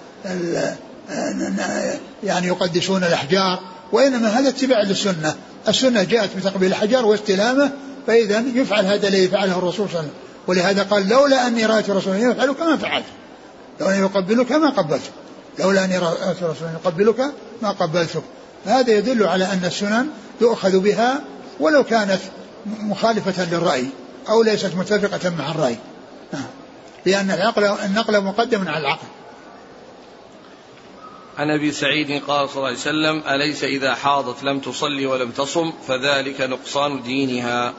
[2.24, 3.60] يعني يقدسون الأحجار
[3.92, 5.36] وإنما هذا اتباع للسنة.
[5.68, 7.72] السنة جاءت بتقبيل الحجر واستلامه
[8.10, 10.14] فإذا يفعل هذا الذي فعله الرسول صلى الله عليه وسلم.
[10.48, 13.06] ولهذا قال لولا أني رأيت الرسول يفعل كما فعلت.
[13.80, 15.12] لو أني يقبلك ما قبلتك
[15.60, 18.24] لولا أني رأيت الرسول يقبلك ما قبلتك
[18.66, 20.08] هذا يدل على أن السنن
[20.42, 21.22] يؤخذ بها
[21.60, 22.20] ولو كانت
[22.66, 23.88] مخالفة للرأي
[24.30, 25.78] أو ليست متفقة مع الرأي.
[26.34, 26.44] نعم.
[27.06, 29.08] لأن العقل النقل مقدم على العقل.
[31.38, 35.74] عن أبي سعيد قال صلى الله عليه وسلم أليس إذا حاضت لم تصلي ولم تصم؟
[35.88, 37.74] فذلك نقصان دينها.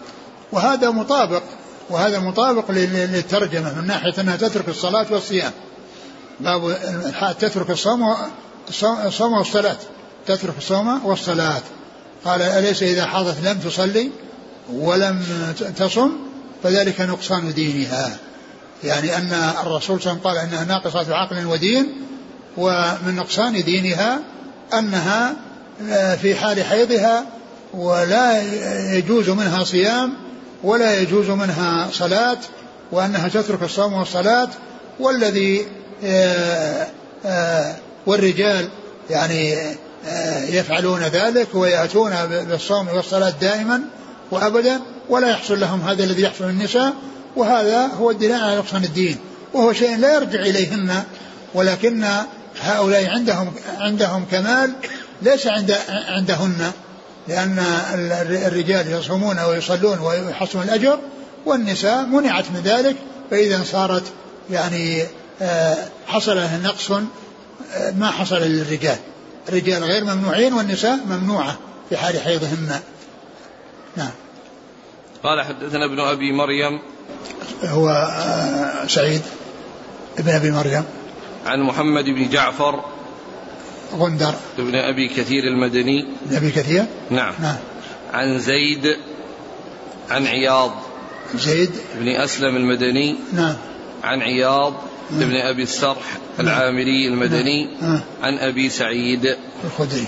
[0.52, 1.42] وهذا مطابق
[1.90, 5.52] وهذا مطابق للترجمة من ناحية أنها تترك الصلاة والصيام.
[6.40, 6.76] باب
[7.40, 8.16] تترك الصوم
[9.04, 9.76] الصوم والصلاة.
[10.26, 11.62] تترك الصوم والصلاة.
[12.24, 14.10] قال أليس إذا حاضت لم تصلي
[14.72, 15.22] ولم
[15.76, 16.10] تصم؟
[16.62, 18.16] فذلك نقصان دينها.
[18.84, 19.32] يعني أن
[19.62, 21.86] الرسول صلى الله عليه وسلم قال أنها ناقصة عقل ودين
[22.56, 24.20] ومن نقصان دينها
[24.74, 25.36] أنها
[25.90, 27.24] آه، في حال حيضها
[27.74, 28.42] ولا
[28.96, 30.12] يجوز منها صيام
[30.62, 32.38] ولا يجوز منها صلاة
[32.92, 34.49] وأنها تترك الصوم والصلاة.
[35.01, 35.66] والذي
[36.05, 36.87] آه،
[37.27, 38.68] آه، والرجال
[39.11, 39.57] يعني
[40.49, 43.81] يفعلون ذلك ويأتون بالصوم والصلاة دائما
[44.31, 46.92] وأبدا ولا يحصل لهم هذا الذي يحصل للنساء.
[47.37, 49.16] وهذا هو الدلاء على نقصان الدين.
[49.53, 51.03] وهو شيء لا يرجع إليهن
[51.55, 52.05] ولكن
[52.62, 54.73] هؤلاء عندهم عندهم كمال
[55.23, 56.73] ليس عند عندهن.
[57.28, 57.59] لأن
[58.46, 60.98] الرجال يصومون ويصلون ويحصلون الأجر
[61.46, 62.96] والنساء منعت من ذلك
[63.30, 64.02] فإذا صارت
[64.50, 65.02] يعني
[65.42, 67.04] آه، حصل لها نقص آه،
[67.98, 68.96] ما حصل للرجال.
[69.48, 72.80] الرجال غير ممنوعين والنساء ممنوعة في حال حيضهن.
[73.96, 74.11] نعم.
[75.22, 76.80] قال حدثنا ابن أبي مريم.
[77.64, 79.22] هو آه، سعيد
[80.18, 80.85] ابن أبي مريم.
[81.46, 82.85] عن محمد بن جعفر
[83.98, 84.35] غندر.
[84.59, 86.07] ابن أبي كثير المدني.
[86.26, 87.35] ابن أبي كثير؟ نعم.
[87.42, 87.57] نعم.
[88.12, 88.96] عن زيد
[90.11, 90.72] عن عياض.
[91.35, 91.70] زيد.
[92.00, 93.16] بن أسلم المدني.
[93.33, 93.57] نعم.
[94.05, 94.74] عن عياض.
[95.11, 95.22] نعم.
[95.22, 96.46] ابن أبي السرح نعم.
[96.46, 97.68] العامري المدني.
[97.83, 98.00] نعم.
[98.22, 99.37] عن أبي سعيد.
[99.64, 100.07] الخدري.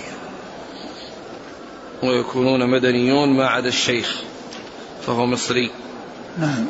[2.03, 4.23] ويكونون مدنيون ما عدا الشيخ
[5.07, 5.71] فهو مصري.
[6.38, 6.66] نعم.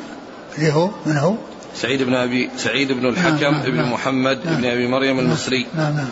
[0.58, 1.34] اللي هو؟ من هو؟
[1.74, 3.92] سعيد بن أبي سعيد بن الحكم نعم بن نعم.
[3.92, 4.56] محمد نعم.
[4.56, 5.66] بن أبي مريم المصري.
[5.74, 6.08] نعم نعم.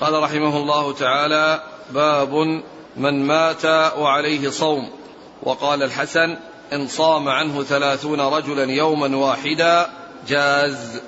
[0.00, 2.34] قال رحمه الله تعالى باب
[2.96, 3.64] من مات
[3.98, 4.90] وعليه صوم.
[5.42, 6.36] وقال الحسن
[6.72, 9.90] إن صام عنه ثلاثون رجلا يوما واحدا
[10.28, 11.00] جاز.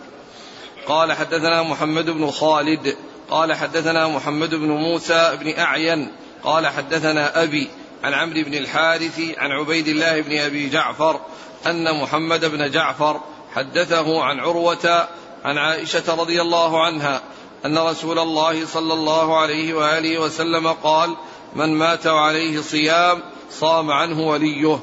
[0.87, 2.97] قال حدثنا محمد بن خالد
[3.31, 6.13] قال حدثنا محمد بن موسى بن أعين
[6.45, 7.69] قال حدثنا أبي
[8.05, 11.21] عن عمرو بن الحارث عن عبيد الله بن أبي جعفر
[11.67, 13.21] أن محمد بن جعفر
[13.55, 15.09] حدثه عن عروة
[15.45, 17.21] عن عائشة رضي الله عنها
[17.67, 21.17] أن رسول الله صلى الله عليه وآله وسلم قال
[21.57, 24.79] من مات وعليه صيام صام عنه وليه.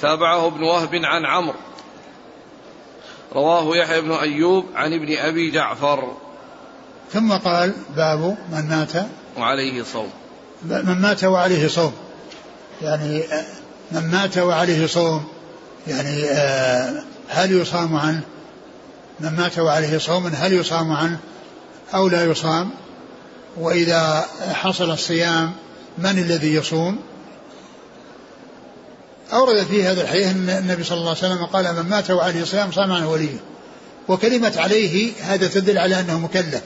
[0.00, 1.58] تابعه ابن وهب عن عمرو.
[3.32, 6.12] رواه يحيى بن أيوب عن ابن أبي جعفر.
[7.12, 8.92] ثم قال باب من مات
[9.38, 10.10] وعليه صوم.
[10.62, 11.92] من مات وعليه صوم.
[12.82, 13.24] يعني
[13.92, 15.24] من مات وعليه صوم
[15.86, 18.20] يعني آه، هل يصام عنه؟
[19.20, 21.18] من مات وعليه صوم هل يصام عنه؟
[21.94, 22.70] أو لا يصام
[23.56, 25.52] وإذا حصل الصيام
[25.98, 26.98] من الذي يصوم؟
[29.32, 32.72] أورد في هذا الحديث أن النبي صلى الله عليه وسلم قال من مات وعليه صيام
[32.72, 33.36] صام عنه وليه.
[34.08, 36.62] وكلمة عليه هذا تدل على أنه مكلف.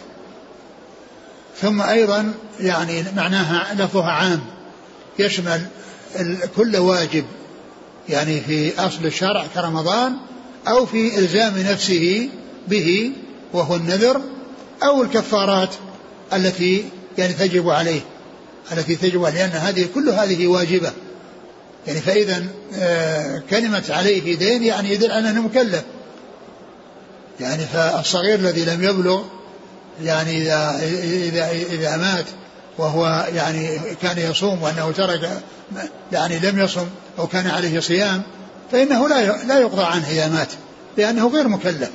[1.60, 4.40] ثم أيضا يعني معناها لفظها عام
[5.18, 5.66] يشمل
[6.56, 7.24] كل واجب
[8.08, 10.16] يعني في أصل الشرع كرمضان
[10.68, 12.28] أو في إلزام نفسه
[12.68, 13.12] به
[13.52, 14.20] وهو النذر
[14.86, 15.74] أو الكفارات
[16.32, 16.84] التي
[17.18, 18.00] يعني تجب عليه
[18.72, 20.92] التي تجب عليه لأن هذه كل هذه واجبة.
[21.86, 25.82] يعني فإذا آه، كلمة عليه دين يعني يدل على أنه مكلف.
[27.40, 29.22] يعني فالصغير الذي لم يبلغ
[30.02, 32.24] يعني إذا إذا إذا مات
[32.78, 35.42] وهو يعني كان يصوم وأنه ترك
[36.12, 36.86] يعني لم يصم
[37.18, 38.22] أو كان عليه صيام
[38.72, 40.48] فإنه لا لا يقضى عنه إذا مات
[40.96, 41.90] لأنه غير مكلف.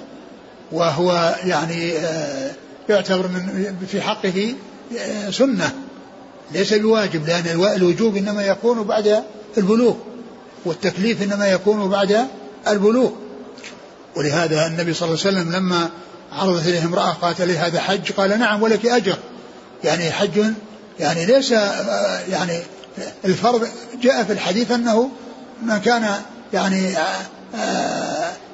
[0.71, 2.51] وهو يعني آه،
[2.89, 4.55] يعتبر من في حقه
[4.99, 5.71] آه، سنة.
[6.51, 9.23] ليس بواجب لأن الوجوب إنما يكون بعد
[9.57, 9.95] البلوغ
[10.65, 12.27] والتكليف إنما يكون بعد
[12.67, 13.11] البلوغ.
[14.15, 15.89] ولهذا النبي صلى الله عليه وسلم لما
[16.31, 19.17] عرضت إليه امرأة قالت لي هذا حج؟ قال نعم ولك أجر.
[19.83, 20.43] يعني حج
[20.99, 22.59] يعني ليس آه، يعني
[23.25, 23.67] الفرض
[24.01, 25.09] جاء في الحديث أنه
[25.63, 26.15] من كان
[26.53, 26.95] يعني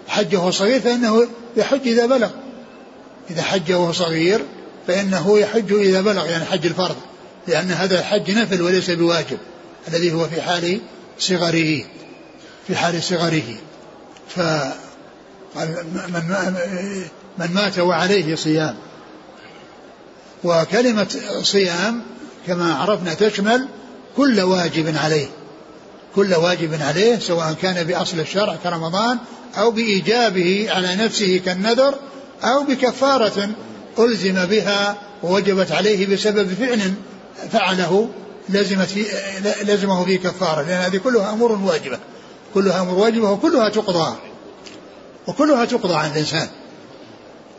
[0.08, 1.28] حج وهو صغير فإنه
[1.58, 2.30] يحج إذا بلغ.
[3.30, 4.42] إذا حج وهو صغير
[4.88, 6.96] فإنه يحج إذا بلغ يعني حج الفرض
[7.48, 9.38] لأن هذا الحج نفل وليس بواجب
[9.88, 10.80] الذي هو في حال
[11.20, 11.84] صغره
[12.68, 13.58] في حال صغره.
[14.36, 14.40] ف
[15.56, 16.36] من,
[17.38, 18.76] من مات وعليه صيام.
[20.44, 21.08] وكلمة
[21.42, 22.02] صيام
[22.48, 23.68] كما عرفنا تشمل
[24.18, 25.28] كل واجب عليه
[26.16, 29.18] كل واجب عليه سواء كان بأصل الشرع كرمضان
[29.58, 31.96] أو بإيجابه على نفسه كالنذر
[32.44, 33.50] أو بكفارة
[34.00, 36.94] ألزم بها ووجبت عليه بسبب فعل
[37.52, 38.10] فعله
[38.50, 39.06] لزمت في
[39.64, 42.00] لزمه فيه كفارة لأن هذه كلها أمور واجبة.
[42.54, 44.16] كلها أمور واجبة وكلها تقضى
[45.28, 46.48] وكلها تقضى عن الإنسان.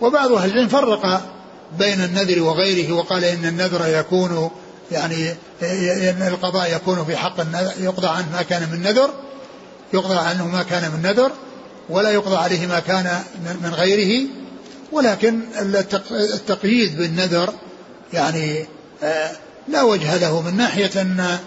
[0.01, 1.23] وبعض أهل العلم فرق
[1.79, 4.51] بين النذر وغيره وقال إن النذر يكون
[4.93, 5.31] يعني
[6.11, 7.37] إن القضاء يكون في حق
[7.81, 9.11] يقضى عنه ما كان من نذر
[9.93, 11.33] يقضى عنه ما كان من نذر
[11.89, 13.23] ولا يقضى عليه ما كان
[13.63, 14.29] من غيره.
[14.93, 15.41] ولكن
[16.11, 17.53] التقييد بالنذر
[18.13, 18.67] يعني
[19.03, 19.31] آه،
[19.69, 21.39] لا وجه له من ناحية أن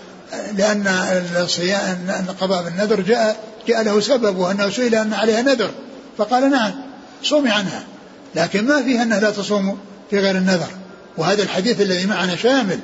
[0.53, 0.87] لأن
[1.35, 5.71] الصيام أن القضاء بالنذر جاء جاء له سبب وأنه سئل أن عليها نذر.
[6.17, 6.71] فقال نعم
[7.23, 7.83] صومي عنها.
[8.35, 9.77] لكن ما فيها أنه لا تصوم
[10.09, 10.67] في غير النذر.
[11.17, 12.79] وهذا الحديث الذي معنا شامل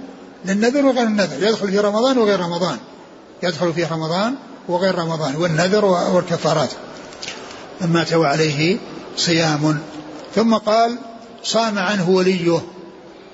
[0.46, 1.48] للنذر وغير النذر.
[1.48, 2.78] يدخل في رمضان وغير رمضان.
[3.44, 4.36] يدخل في رمضان
[4.68, 5.36] وغير رمضان.
[5.36, 6.70] والنذر والكفارات.
[7.82, 8.78] من مات وعليه
[9.18, 9.80] صيام
[10.36, 10.98] ثم قال
[11.44, 12.62] صام عنه وليه.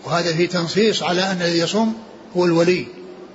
[0.06, 1.94] وهذا في تنصيص على أن الذي يصوم
[2.38, 2.88] هو الولي.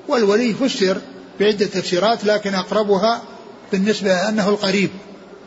[0.09, 1.01] والولي فسر
[1.41, 3.23] بعدة تفسيرات لكن أقربها
[3.73, 4.91] بالنسبة أنه القريب.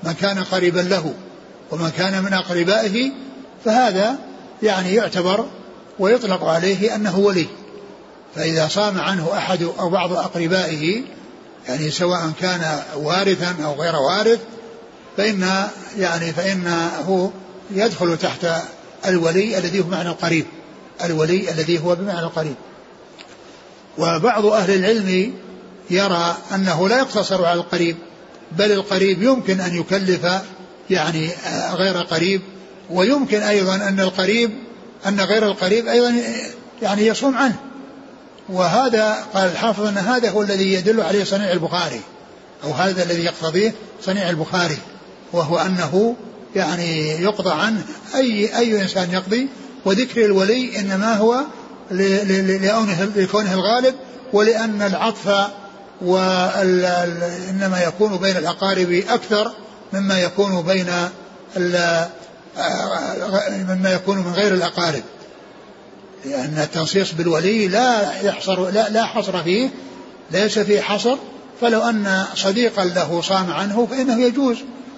[0.03, 1.13] من كان قريبا له
[1.71, 3.11] ومن كان من أقربائه
[3.65, 4.15] فهذا
[4.63, 5.45] يعني يعتبر
[5.99, 7.47] ويطلق عليه أنه ولي.
[8.35, 11.03] فإذا صام عنه أحد أو بعض أقربائه
[11.67, 14.39] يعني سواء كان وارثا أو غير وارث
[15.17, 17.31] فإن يعني فإنه
[17.71, 18.47] يدخل تحت
[19.05, 20.45] الولي الذي هو بمعنى القريب.
[21.03, 22.55] الولي الذي هو بمعنى القريب.
[23.97, 25.33] وبعض أهل العلم
[25.89, 27.97] يرى أنه لا يقتصر على القريب
[28.51, 30.27] بل القريب يمكن أن يكلف
[30.89, 31.29] يعني
[31.73, 32.41] غير قريب
[32.89, 34.51] ويمكن أيضا أن القريب
[35.07, 36.15] أن غير القريب أيضا
[36.81, 37.55] يعني يصوم عنه.
[38.49, 42.01] وهذا قال الحافظ أن هذا هو الذي يدل عليه صنيع البخاري
[42.63, 44.77] أو هذا الذي يقتضيه صنيع البخاري
[45.33, 46.15] وهو أنه
[46.55, 47.83] يعني يقضى عنه
[48.15, 49.47] أي أي إنسان يقضي.
[49.85, 51.41] وذكر الولي إنما هو
[53.15, 53.95] لكونه الغالب
[54.33, 55.47] ولأن العطف
[56.01, 59.51] وإنما يكون بين الأقارب أكثر
[59.93, 60.87] مما يكون بين
[63.69, 65.03] مما يكون من غير الأقارب.
[66.25, 69.69] لأن التنصيص بالولي لا يحصر لا, لا حصر فيه
[70.31, 71.17] ليس فيه حصر.
[71.61, 74.57] فلو أن صديقا له صام عنه فإنه يجوز.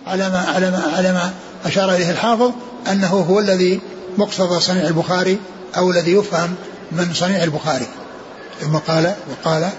[0.09, 1.33] على ما على ما على ما
[1.65, 2.51] أشار إليه الحافظ
[2.91, 3.81] أنه هو الذي
[4.17, 5.39] مقتضى صنيع البخاري
[5.77, 6.55] أو الذي يفهم
[6.91, 7.87] من صنيع البخاري.
[8.61, 9.69] ثم قال وقال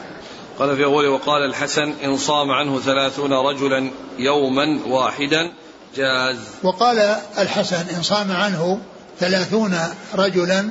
[0.58, 5.52] قال في أول وقال الحسن إن صام عنه ثلاثون رجلا يوما واحدا
[5.96, 6.36] جاز.
[6.62, 6.98] وقال
[7.38, 8.80] الحسن إن صام عنه
[9.20, 9.78] ثلاثون
[10.14, 10.70] رجلا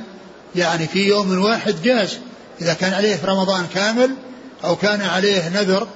[0.56, 2.18] يعني في يوم واحد جاز.
[2.60, 4.10] إذا كان عليه في رمضان كامل
[4.64, 5.86] أو كان عليه نذر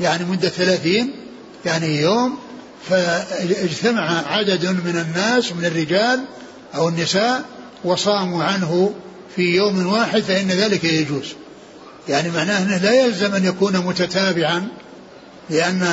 [0.00, 1.14] يعني مدة ثلاثين
[1.64, 2.38] يعني يوم
[2.88, 6.24] فاجتمع عدد من الناس من الرجال
[6.74, 7.42] أو النساء
[7.84, 8.94] وصاموا عنه
[9.36, 11.26] في يوم واحد فإن ذلك يجوز.
[12.08, 14.68] يعني معناه أنه لا يلزم أن يكون متتابعا
[15.50, 15.86] لأن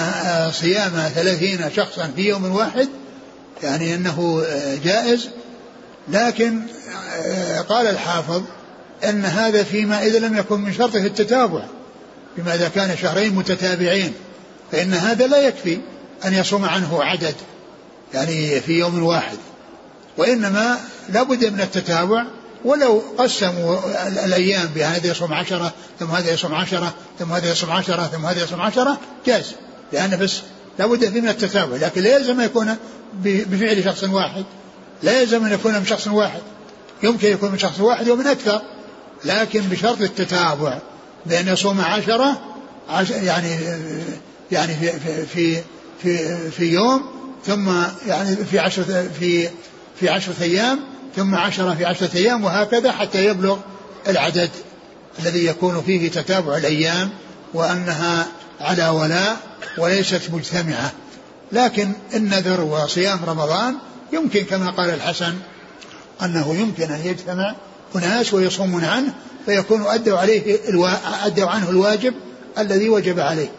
[0.54, 2.90] صيام ثلاثين شخصا في يوم واحد
[3.64, 4.46] يعني أنه
[4.84, 5.30] جائز.
[6.08, 6.62] لكن
[7.70, 8.42] قال الحافظ
[9.04, 11.64] أن هذا فيما إذا لم يكن من شرطه التتابع
[12.38, 14.14] بما إذا كان شهرين متتابعين
[14.72, 15.80] فإن هذا لا يكفي.
[16.26, 17.36] أن يصوم عنه عدد
[18.14, 19.38] يعني في يوم واحد.
[20.18, 22.26] وإنما لا بد من التتابع
[22.66, 23.80] ولو قسموا
[24.26, 28.44] الأيام بأن هذا يصوم عشرة ثم هذا يصوم عشرة ثم هذا يصوم عشرة ثم هذا
[28.44, 29.52] يصوم عشرة جاز
[29.94, 30.42] لأن بس
[30.80, 31.76] لا بد فيه من التتابع.
[31.76, 32.76] لكن لا يلزم أن يكون
[33.24, 34.46] بفعل شخص واحد.
[35.04, 36.42] لا يلزم أن يكون من شخص واحد.
[37.04, 38.62] يمكن يكون من شخص واحد ومن أكثر.
[39.26, 40.78] لكن بشرط التتابع.
[41.26, 42.42] بأن يصوم عشرة
[43.10, 43.60] يعني
[44.52, 45.62] يعني في في في
[46.52, 47.06] في يوم
[47.46, 47.70] ثم
[48.08, 49.50] يعني في عشرة في
[50.00, 50.80] في عشرة أيام
[51.16, 53.58] ثم عشرة في عشرة أيام وهكذا حتى يبلغ
[54.08, 54.50] العدد
[55.20, 57.10] الذي يكون فيه تتابع الأيام
[57.54, 58.28] وأنها
[58.62, 59.38] على ولاء
[59.78, 60.92] وليست مجتمعة.
[61.52, 63.76] لكن النذر وصيام رمضان
[64.14, 65.34] يمكن كما قال الحسن
[66.22, 67.56] أنه يمكن أن يجتمع
[67.96, 69.14] أناس ويصومون عنه
[69.46, 70.90] فيكون أدوا عليه الوا...
[71.26, 72.14] أدوا عنه الواجب
[72.58, 73.52] الذي وجب عليه.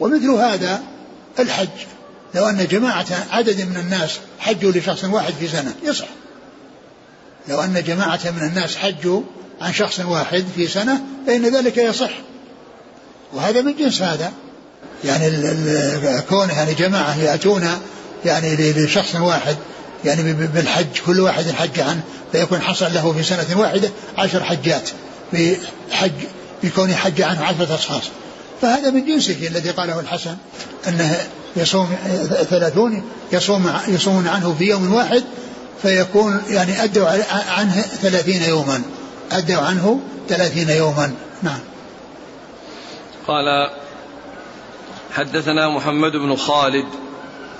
[0.00, 0.82] ومثل هذا
[1.40, 1.68] الحج.
[2.34, 6.06] لو أن جماعة عدد من الناس حجوا لشخص واحد في سنة يصح.
[7.48, 9.22] لو أن جماعة من الناس حجوا
[9.60, 12.10] عن شخص واحد في سنة فإن ذلك يصح.
[13.32, 14.32] وهذا من جنس هذا.
[15.04, 15.30] يعني
[16.28, 17.68] كونه يعني جماعة يأتون
[18.24, 19.56] يعني لشخص واحد
[20.04, 22.00] يعني بالحج كل واحد حج عنه
[22.32, 24.90] فيكون حصل له في سنة واحدة عشر حجات
[25.32, 26.12] بحج
[26.62, 28.02] بكونه حج عنه عشرة أشخاص.
[28.62, 30.36] فهذا من جنسه الذي قاله الحسن
[30.88, 31.16] أنه
[31.56, 31.96] يصوم
[32.50, 33.02] ثلاثون
[33.32, 35.24] يصوم يصومون عنه في يوم واحد
[35.82, 38.82] فيكون يعني أدوا عنه ثلاثين يوما.
[39.32, 41.14] أدوا عنه ثلاثين يوما.
[41.42, 41.60] نعم.
[43.26, 43.70] قال
[45.12, 46.86] حدثنا محمد بن خالد.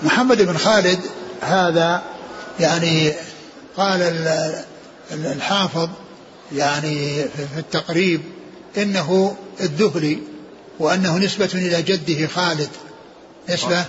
[0.03, 0.99] محمد بن خالد
[1.41, 2.03] هذا
[2.61, 3.13] يعني
[3.77, 4.27] قال
[5.13, 5.89] الحافظ
[6.53, 7.23] يعني
[7.55, 8.21] في التقريب
[8.77, 10.30] إنه الذهلي.
[10.81, 12.69] وأنه نسبة إلى جده خالد
[13.49, 13.85] نسبة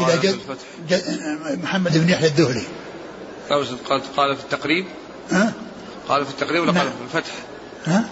[0.00, 0.38] إلى جد,
[0.88, 1.02] جد
[1.62, 2.64] محمد بن يحيى الذهلي
[4.16, 4.86] قال في التقريب
[5.30, 5.52] ها؟
[6.08, 7.08] قال في التقريب ولا قال نعم.
[7.08, 7.32] في الفتح؟
[7.86, 8.04] ها؟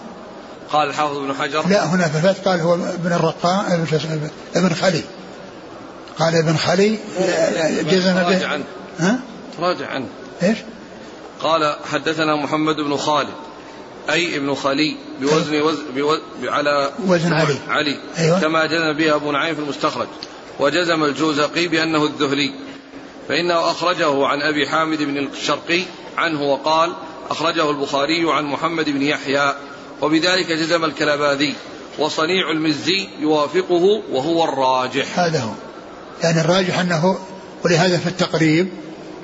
[0.71, 3.85] قال الحافظ ابن حجر لا هنا في الفتح قال هو ابن الرقاء
[4.55, 5.01] ابن خلي
[6.19, 6.99] قال ابن خلي
[7.81, 8.63] جزم به تراجع عنه
[8.99, 9.19] ها؟
[9.57, 10.07] تراجع عنه
[10.43, 10.57] إيش؟
[11.39, 13.33] قال حدثنا محمد بن خالد
[14.09, 17.55] أي ابن خلي بوزن وزن بوزن على وزن علي.
[17.69, 17.97] علي.
[18.17, 18.39] أيوة.
[18.39, 20.07] كما جزم به أبو نعيم في المستخرج.
[20.59, 22.53] وجزم الجوزقي بأنه الذهلي.
[23.29, 25.83] فإنه أخرجه عن أبي حامد بن الشرقي
[26.17, 26.93] عنه وقال
[27.29, 29.55] أخرجه البخاري عن محمد بن يحيى.
[30.01, 31.55] وبذلك جزم الكلباذي
[31.99, 35.19] وصنيع المزي يوافقه وهو الراجح.
[35.19, 35.51] هذا هو.
[36.23, 37.19] يعني الراجح أنه
[37.65, 38.69] ولهذا في التقريب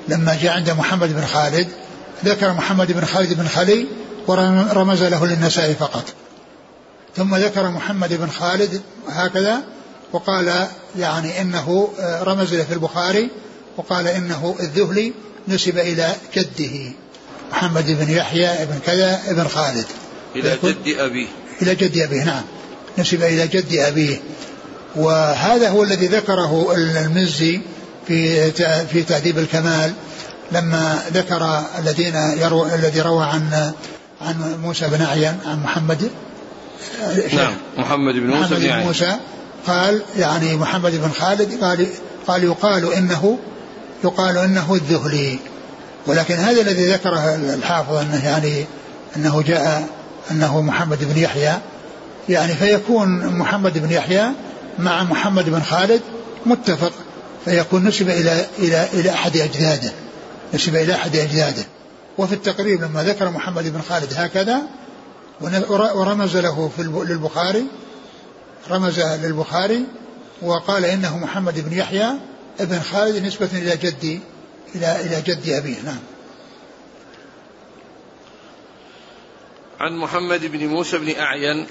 [0.08, 1.68] لما جاء عند محمد بن خالد
[2.24, 3.86] ذكر محمد بن خالد بن خلي
[4.28, 6.04] ورمز له للنساء فقط.
[7.16, 9.62] ثم ذكر محمد بن خالد هكذا
[10.12, 10.66] وقال
[10.98, 11.88] يعني إنه
[12.22, 13.30] رمز له في البخاري
[13.76, 15.12] وقال إنه الذهلي
[15.48, 16.92] نسب إلى جده
[17.50, 19.86] محمد بن يحيى بن كذا بن خالد.
[20.36, 21.26] إلى جد أبيه.
[21.62, 22.42] إلى جد أبيه نعم.
[22.98, 24.20] نسب إلى جد أبيه.
[24.96, 27.60] وهذا هو الذي ذكره المزي
[28.06, 28.50] في
[28.86, 29.92] في تهذيب الكمال
[30.52, 33.72] لما ذكر الذين يروى الذي روى عن
[34.20, 36.10] عن موسى بن أعين عن محمد
[37.32, 39.16] نعم محمد بن موسى محمد بن موسى
[39.66, 41.86] قال يعني محمد بن خالد قال
[42.26, 43.38] قال يقال إنه
[44.04, 45.38] يقال إنه الذهلي.
[46.06, 48.64] ولكن هذا الذي ذكره الحافظ إنه يعني
[49.16, 49.88] إنه جاء
[50.30, 51.52] إنه محمد بن يحيى.
[52.28, 54.24] يعني فيكون محمد بن يحيى
[54.78, 56.00] مع محمد بن خالد
[56.46, 56.92] متفق
[57.44, 59.92] فيكون نسب إلى إلى إلى أحد أجداده
[60.54, 61.64] نسب إلى أحد أجداده.
[62.18, 64.62] وفي التقريب لما ذكر محمد بن خالد هكذا
[65.70, 67.66] ورمز له في للبخاري
[68.70, 69.86] رمز للبخاري
[70.42, 72.12] وقال إنه محمد بن يحيى
[72.60, 74.20] ابن خالد نسبة إلى جدي
[74.74, 75.82] إلى إلى جد أبيه.
[75.84, 75.98] نعم.
[79.80, 81.66] عن محمد بن موسى بن أعين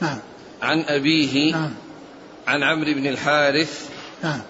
[0.00, 0.18] نعم.
[0.62, 1.74] عن أبيه نعم.
[2.46, 3.88] عن عمرو بن الحارث
[4.22, 4.40] نعم.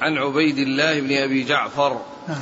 [0.00, 2.40] عن عبيد الله بن أبي جعفر نعم.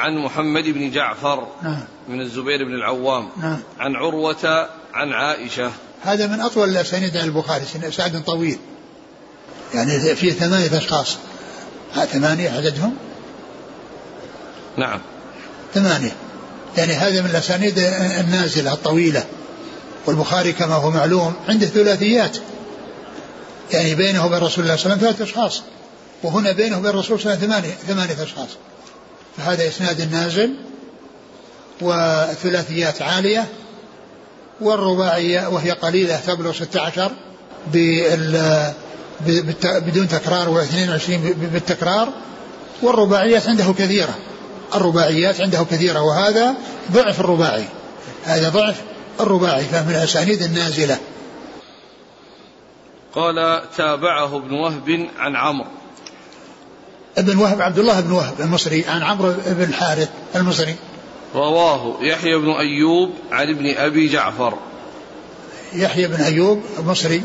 [0.00, 1.84] عن محمد بن جعفر نعم.
[2.08, 3.28] من الزبير بن العوام.
[3.36, 3.58] نعم.
[3.78, 5.70] عن عروة عن عائشة.
[6.02, 8.58] هذا من أطول الأسانيد عن البخاري سعد طويل.
[9.74, 11.16] يعني فيه ثمانية أشخاص.
[11.94, 12.96] ثمانية عددهم؟
[14.76, 15.00] نعم.
[15.74, 16.12] ثمانية.
[16.76, 17.78] يعني هذا من الأسانيد
[18.20, 19.24] النازلة الطويلة.
[20.06, 22.36] والبخاري كما هو معلوم عنده ثلاثيات.
[23.72, 25.62] يعني بينه وبين رسول الله صلى الله عليه وسلم ثلاثة أشخاص.
[26.22, 28.48] وهنا بينه وبين الرسول صلى الله عليه وسلم ثمانية ثمانية أشخاص.
[29.36, 30.54] فهذا إسناد نازل
[31.80, 33.46] والثلاثيات عالية
[34.60, 37.10] والرباعية وهي قليلة تبلغ 16
[39.60, 42.08] بدون تكرار و22 بالتكرار
[42.82, 44.14] والرباعيات عنده كثيرة.
[44.74, 46.54] الرباعيات عنده كثيرة وهذا
[46.92, 47.64] ضعف الرباعي.
[48.24, 48.82] هذا ضعف
[49.20, 50.98] الرباعي فمن الأسانيد النازلة.
[53.14, 55.68] قال تابعه ابن وهب عن عمرو.
[57.18, 60.74] ابن وهب عبد الله بن وهب المصري عن عمرو بن الحارث المصري.
[61.34, 64.54] رواه يحيى بن أيوب عن ابن أبي جعفر.
[65.72, 67.22] يحيى بن أيوب المصري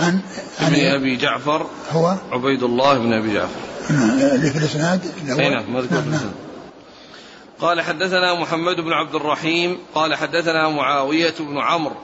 [0.00, 0.20] عن
[0.60, 3.60] عن ابن أبي جعفر هو؟ عبيد الله بن أبي جعفر.
[4.34, 6.30] اللي في الإسناد؟ نعم مذكور نعم, نعم.
[7.60, 11.96] قال حدثنا محمد بن عبد الرحيم قال حدثنا معاوية بن عمرو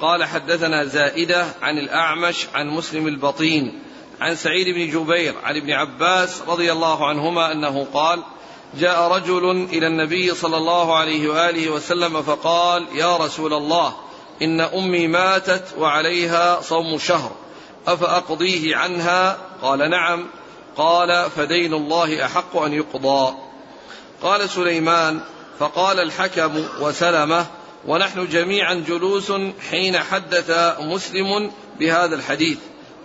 [0.00, 3.78] قال حدثنا زائدة عن الأعمش عن مسلم البطين
[4.20, 8.22] عن سعيد بن جبير عن ابن عباس رضي الله عنهما أنه قال
[8.78, 13.96] جاء رجل إلى النبي صلى الله عليه وآله وسلم فقال يا رسول الله
[14.42, 17.30] إن أمي ماتت وعليها صوم شهر
[17.86, 20.26] أفأقضيه عنها؟ قال نعم.
[20.76, 23.34] قال فدين الله أحق أن يقضى.
[24.22, 25.20] قال سليمان
[25.58, 27.46] فقال الحكم وسلمه
[27.86, 29.32] ونحن جميعا جلوس
[29.70, 30.50] حين حدث
[30.80, 31.50] مسلم
[31.80, 32.58] بهذا الحديث.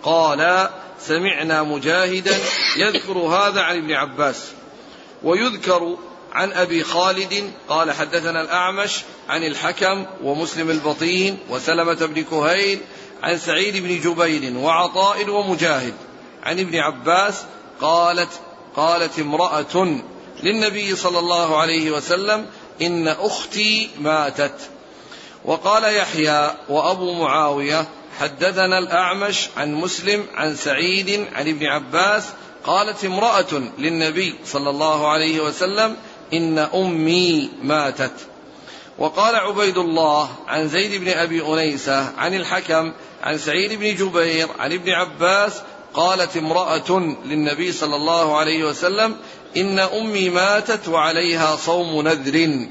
[0.06, 0.68] قال
[1.00, 2.38] سمعنا مجاهدا
[2.76, 4.44] يذكر هذا عن ابن عباس
[5.22, 5.96] ويذكر
[6.32, 12.80] عن أبي خالد قال حدثنا الأعمش عن الحكم ومسلم البطين وسلمة بن كهيل
[13.22, 15.94] عن سعيد بن جبير وعطاء ومجاهد
[16.42, 17.44] عن ابن عباس
[17.80, 18.30] قالت
[18.76, 20.00] قالت امرأة
[20.42, 22.46] للنبي صلى الله عليه وسلم
[22.82, 24.70] إن أختي ماتت.
[25.44, 27.86] وقال يحيى وأبو معاوية
[28.20, 32.24] حدثنا الأعمش عن مسلم عن سعيد عن ابن عباس
[32.64, 35.96] قالت امرأة للنبي صلى الله عليه وسلم
[36.32, 38.12] إن أمي ماتت.
[38.98, 42.92] وقال عبيد الله عن زيد بن أبي أنيسة عن الحكم
[43.22, 45.52] عن سعيد بن جبير عن ابن عباس
[45.94, 49.16] قالت امرأة للنبي صلى الله عليه وسلم
[49.56, 52.66] إن أمي ماتت وعليها صوم نذر.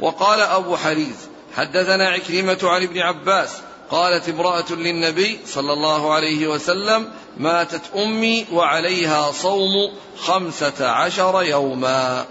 [0.00, 1.16] وقال أبو حريز
[1.56, 3.50] حدثنا عكرمة عن ابن عباس
[3.94, 9.70] قالت امرأة للنبي صلى الله عليه وسلم ماتت أمي وعليها صوم
[10.18, 12.24] خمسة عشر يوما.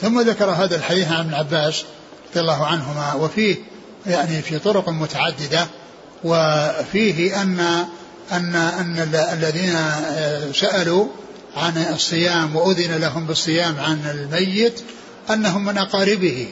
[0.00, 1.84] ثم ذكر هذا الحديث عن ابن عباس
[2.30, 3.56] رضي الله عنهما وفيه
[4.06, 5.66] يعني في طرق متعددة
[6.24, 7.60] وفيه أن
[8.32, 9.76] أن أن الذين
[10.54, 11.06] سألوا
[11.56, 14.82] عن الصيام وأذن لهم بالصيام عن الميت
[15.30, 16.48] أنهم من أقاربه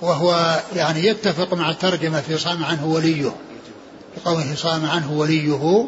[0.00, 3.32] وهو يعني يتفق مع الترجمة في صام عنه وليه.
[4.24, 5.86] بقوله صام عنه وليه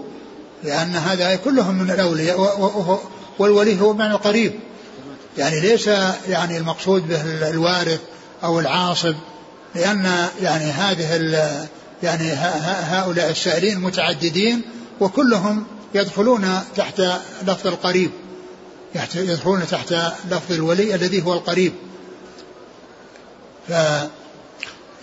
[0.64, 3.00] لأن هذا كلهم من الأولياء
[3.38, 4.52] والولي هو معنى القريب
[5.38, 5.86] يعني ليس
[6.28, 8.00] يعني المقصود به الوارث
[8.44, 9.14] أو العاصب
[9.74, 11.68] لأن يعني هذه
[12.02, 12.32] يعني
[12.90, 14.62] هؤلاء السائلين متعددين
[15.00, 15.64] وكلهم
[15.94, 17.02] يدخلون تحت
[17.46, 18.10] لفظ القريب.
[19.14, 19.92] يدخلون تحت
[20.30, 21.72] لفظ الولي الذي هو القريب.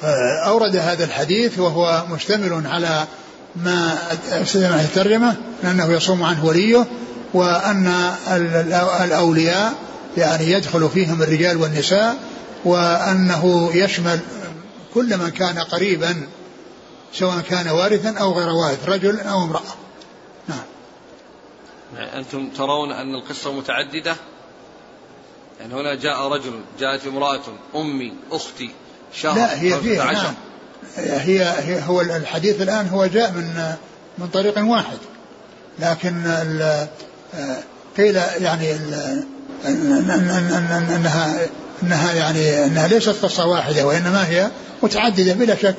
[0.01, 3.07] فأورد هذا الحديث وهو مشتمل على
[3.55, 3.97] ما
[4.31, 6.85] استلمه الترجمة أنه يصوم عنه وليه
[7.33, 8.13] وأن
[9.03, 9.73] الأولياء
[10.17, 12.17] يعني يدخل فيهم الرجال والنساء
[12.65, 14.19] وأنه يشمل
[14.93, 16.27] كل من كان قريبا
[17.13, 19.75] سواء كان وارثا أو غير وارث رجل أو امرأة.
[20.47, 20.63] نعم
[21.97, 24.15] أنتم ترون أن القصة متعددة؟
[25.59, 27.41] يعني هنا جاء رجل جاءت امرأة
[27.75, 28.71] أمي أختي
[29.14, 30.34] شهر لا هي فيها نعم
[30.97, 33.74] هي, هي هو الحديث الآن هو جاء من
[34.18, 34.97] من طريق واحد.
[35.80, 36.22] لكن
[37.97, 38.76] قيل يعني
[40.95, 41.47] إنها
[41.84, 44.51] إنها يعني إنها ليست قصة واحدة وإنما هي
[44.84, 45.76] متعددة بلا شك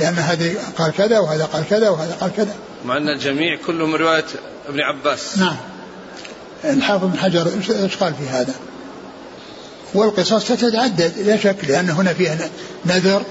[0.00, 2.54] لأن هذا قال كذا وهذا قال كذا وهذا قال كذا.
[2.84, 4.24] مع أن الجميع كلهم رواية
[4.68, 5.38] ابن عباس.
[5.38, 5.56] نعم.
[6.64, 7.48] الحافظ بن حجر
[7.82, 8.54] إيش قال في هذا؟
[9.94, 12.50] والقصص تتعدد لا شك لأن هنا فيها
[12.86, 13.22] نذر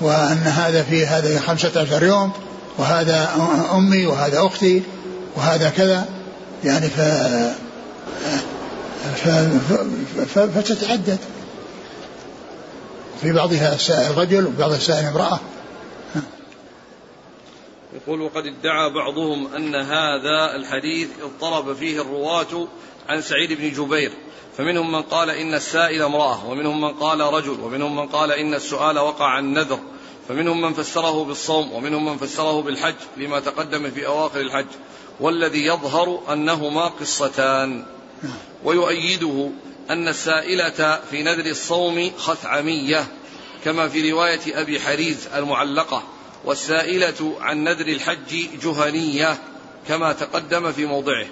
[0.00, 2.32] وأن هذا في هذا 15 يوم
[2.78, 3.28] وهذا
[3.74, 4.82] أمي وهذا أختي
[5.36, 6.08] وهذا كذا.
[6.64, 7.00] يعني ف
[10.34, 11.18] فتتعدد.
[13.20, 15.40] في بعضها السائل رجل وفي بعضها السائل امرأة.
[17.94, 22.68] يقول وقد ادعى بعضهم أن هذا الحديث اضطرب فيه الرواة
[23.08, 24.12] عن سعيد بن جبير.
[24.58, 28.98] فمنهم من قال إن السائل امرأة ومنهم من قال رجل ومنهم من قال إن السؤال
[28.98, 29.78] وقع عن نذر
[30.28, 34.66] فمنهم من فسره بالصوم ومنهم من فسره بالحج لما تقدم في أواخر الحج.
[35.20, 37.84] والذي يظهر أنهما قصتان.
[38.64, 39.50] ويؤيده
[39.90, 43.06] أن السائلة في نذر الصوم خثعمية
[43.64, 46.02] كما في رواية أبي حريز المعلقة.
[46.44, 49.38] والسائلة عن نذر الحج جهنية
[49.88, 51.26] كما تقدم في موضعه.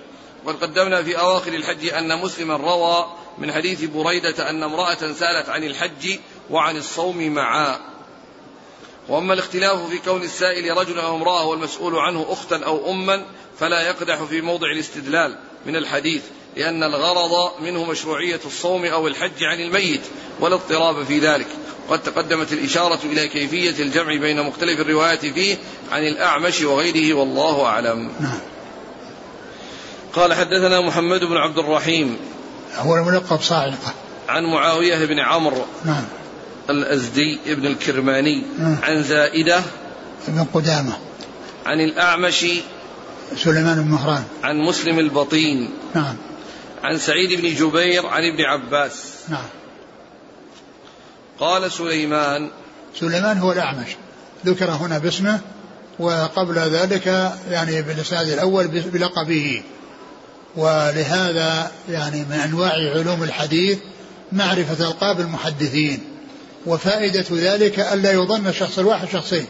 [0.45, 3.07] وقد قدمنا في أواخر الحج أن مسلما روى
[3.39, 6.19] من حديث بريدة أن امرأة سألت عن الحج
[6.51, 7.79] وعن الصوم معا.
[9.09, 13.25] وأما الاختلاف في كون السائل رجلا أو امرأة والمسؤول عنه أختا أو أما
[13.59, 16.23] فلا يقدح في موضع الاستدلال من الحديث
[16.57, 20.03] لأن الغرض منه مشروعية الصوم أو الحج عن الميت
[20.41, 21.47] ولا اضطراب في ذلك.
[21.89, 25.57] وقد تقدمت الإشارة إلى كيفية الجمع بين مختلف الروايات فيه
[25.91, 28.13] عن الأعمش وغيره والله أعلم.
[28.21, 28.41] نعم.
[30.13, 32.17] قال حدثنا محمد بن عبد الرحيم
[32.77, 33.95] هو الملقب صاعقة.
[34.29, 36.05] عن معاوية بن عمرو نعم.
[36.71, 38.77] الأزدي ابن الكرماني نعم.
[38.83, 39.63] عن زائدة
[40.29, 40.93] بن قدامة.
[41.67, 42.47] عن الأعمش
[43.37, 44.25] سليمان بن مهران.
[44.45, 45.71] عن مسلم البطين.
[45.95, 46.17] نعم.
[46.85, 49.15] عن سعيد بن جبير عن ابن عباس.
[49.29, 49.49] نعم.
[51.41, 52.51] قال سليمان
[53.01, 53.89] سليمان هو الأعمش.
[54.47, 55.41] ذكر هنا باسمه
[55.99, 59.63] وقبل ذلك يعني بالإسناد الأول بلقبه.
[60.57, 63.79] ولهذا يعني من أنواع علوم الحديث
[64.33, 66.01] معرفة ألقاب المحدثين
[66.67, 69.47] وفائدة ذلك ألا يظن الشخص الواحد شخصين.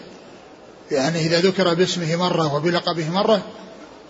[0.91, 3.43] يعني إذا ذكر باسمه مرة وبلقبه مرة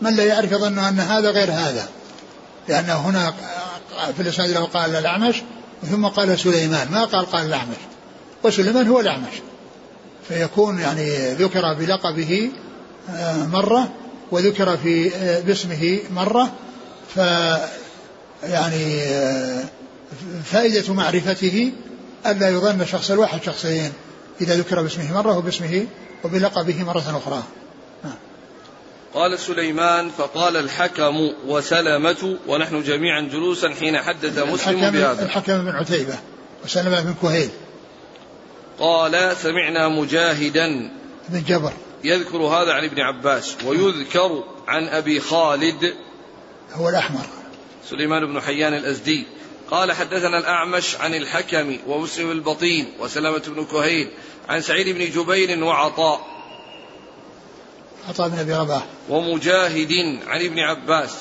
[0.00, 1.88] من لا يعرف يظن أن هذا غير هذا؟
[2.68, 3.34] لأنه هنا
[4.16, 5.42] في الإسناد له قال الأعمش
[5.90, 6.88] ثم قال سليمان.
[6.90, 7.76] ما قال؟ قال الأعمش.
[8.44, 9.34] وسليمان هو الأعمش.
[10.28, 12.50] فيكون يعني ذكر بلقبه
[13.10, 13.88] آه، مرة
[14.30, 16.50] وذكر في آه، باسمه مرة
[17.14, 17.16] ف
[18.42, 19.64] يعني آه،
[20.44, 21.72] فائدة معرفته
[22.26, 23.92] ألا يظن الشخص الواحد شخصين
[24.40, 25.86] إذا ذكر باسمه مرة وباسمه
[26.24, 27.42] وبلقبه مرة أخرى.
[28.04, 28.14] نعم.
[29.14, 31.14] قال سليمان فقال الحكم
[31.46, 35.22] وسلمة ونحن جميعا جلوسا حين حدث مسلم بهذا.
[35.22, 36.14] الحكم بن عتيبة
[36.64, 37.50] وسلمة بن كهيل.
[38.78, 40.90] قال سمعنا مجاهدا
[41.28, 41.72] بن جبر.
[42.04, 45.94] يذكر هذا عن ابن عباس ويذكر عن أبي خالد
[46.74, 47.26] هو الأحمر.
[47.90, 49.26] سليمان بن حيان الأزدي
[49.70, 54.10] قال حدثنا الأعمش عن الحكم ومسلم البطين وسلمة بن كهيل
[54.48, 56.26] عن سعيد بن جبير وعطاء.
[58.08, 58.86] عطاء بن أبي رباح.
[59.08, 61.16] ومجاهد عن ابن عباس.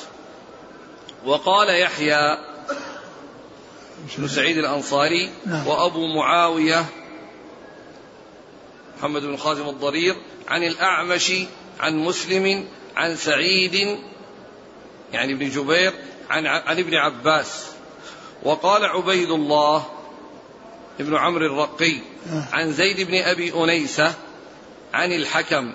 [1.24, 2.38] وقال يحيى
[4.18, 5.66] بن سعيد الأنصاري نعم.
[5.66, 6.84] وأبو معاوية
[8.98, 10.16] محمد بن خازم الضرير
[10.48, 11.32] عن الأعمش
[11.80, 13.98] عن مسلم عن سعيد
[15.12, 15.92] يعني ابن جبير
[16.30, 17.66] عن عن ابن عباس.
[18.42, 19.86] وقال عبيد الله
[21.00, 21.96] ابن عمرو الرقي
[22.52, 24.14] عن زيد بن أبي أنيسة
[24.94, 25.72] عن الحكم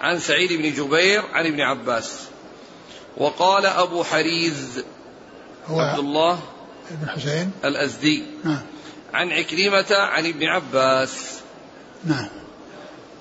[0.00, 2.20] عن سعيد بن جبير عن ابن عباس.
[3.16, 4.84] وقال أبو حريز
[5.66, 6.40] هو عبد الله
[6.90, 7.50] بن حسين.
[7.64, 8.62] الأزدي نعم
[9.14, 11.40] عن عكرمة عن ابن عباس.
[12.04, 12.28] نعم.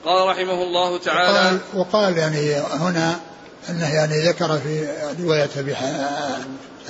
[0.06, 3.20] قال رحمه الله تعالى وقال, وقال يعني هنا
[3.70, 4.88] أنه يعني ذكر في
[5.24, 5.50] رواية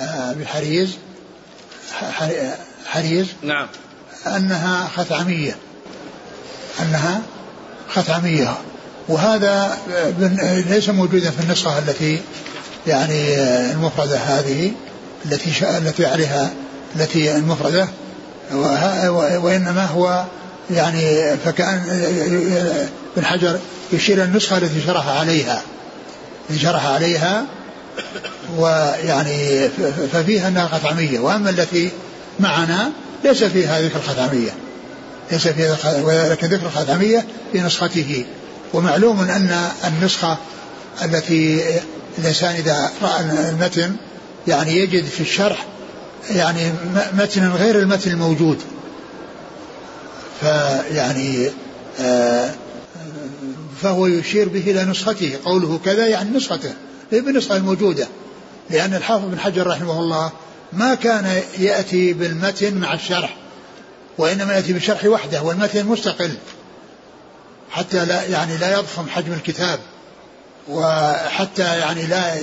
[0.00, 0.90] أبي حريز
[2.86, 3.66] حريز نعم.
[4.26, 5.56] أنها خثعمية
[6.82, 7.22] أنها
[7.88, 8.54] خثعمية.
[9.08, 9.78] وهذا
[10.68, 12.20] ليس موجودا في النسخة التي
[12.86, 13.34] يعني
[13.72, 14.72] المفردة هذه
[15.24, 16.50] التي التي عليها
[16.96, 17.88] التي المفردة.
[19.42, 20.24] وإنما هو
[20.70, 21.82] يعني فكان
[23.16, 23.58] ابن حجر
[23.92, 25.62] يشير النسخة التي شرح عليها.
[26.50, 27.44] التي شرح عليها
[28.58, 29.68] ويعني
[30.12, 31.90] ففيها انها خثعمية وأما التي
[32.40, 32.92] معنا
[33.24, 34.50] ليس فيها ذكر الخثعمية
[35.32, 38.24] ليس فيها ولكن ذكر الخثعمية في نسخته.
[38.74, 40.36] ومعلوم أن النسخة
[41.04, 41.64] التي
[42.18, 43.20] الإنسان إذا رأى
[43.50, 43.96] المتن
[44.48, 45.66] يعني يجد في الشرح
[46.30, 46.72] يعني
[47.12, 48.58] متنا غير المتن الموجود.
[50.40, 51.50] فيعني
[52.00, 52.50] آه،
[53.82, 55.38] فهو يشير به إلى نسخته.
[55.44, 56.74] قوله كذا يعني نسخته
[57.10, 58.08] هي بالنسخة الموجودة.
[58.70, 60.32] لأن الحافظ بن حجر رحمه الله
[60.72, 63.36] ما كان يأتي بالمتن مع الشرح
[64.18, 66.34] وإنما يأتي بالشرح وحده والمتن مستقل.
[67.70, 69.78] حتى لا يعني لا يضخم حجم الكتاب
[70.68, 72.34] وحتى يعني لا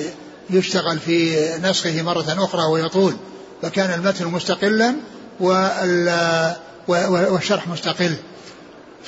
[0.49, 3.13] يشتغل في نسخه مرة أخرى ويطول.
[3.61, 4.95] فكان المتن مستقلا
[5.39, 6.55] وال
[6.87, 8.15] والشرح مستقل.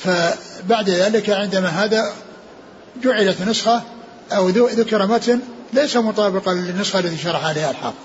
[0.04, 2.12] فبعد ذلك عندما هذا
[3.04, 3.82] جعلت نسخة
[4.32, 5.40] أو ذكر متن
[5.72, 7.96] ليس مطابقا للنسخة التي شرح عليها الحافظ.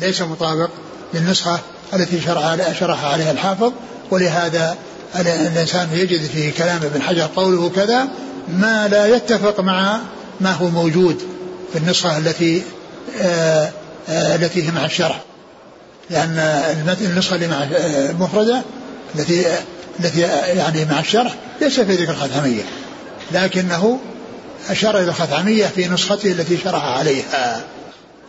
[0.00, 0.70] ليس مطابق
[1.14, 1.60] للنسخة
[1.94, 3.72] التي شرح شرح عليها الحافظ
[4.10, 4.76] ولهذا
[5.16, 8.08] الإنسان يجد في كلام ابن حجر قوله كذا
[8.48, 10.00] ما لا يتفق مع
[10.40, 11.22] ما هو موجود
[11.72, 12.62] في النسخة التي
[13.20, 13.70] آآ
[14.08, 15.20] آآ التي هي مع الشرح.
[16.10, 16.38] لأن
[17.00, 17.62] النسخة اللي مع
[18.10, 18.62] المفردة
[19.14, 19.46] التي
[20.00, 20.20] التي
[20.56, 22.62] يعني مع الشرح ليس في ذكر الخثعمية
[23.32, 24.00] لكنه
[24.70, 27.64] أشار إلى الخثعمية في نسخته التي شرح عليها.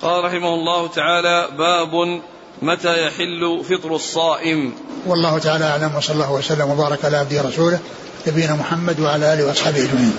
[0.01, 2.21] قال رحمه الله تعالى باب
[2.61, 4.73] متى يحل فطر الصائم.
[5.05, 7.79] والله تعالى أعلم وصلى الله وسلم وبارك على عبده ورسوله
[8.27, 10.17] نبينا محمد وعلى آله وأصحابه أجمعين.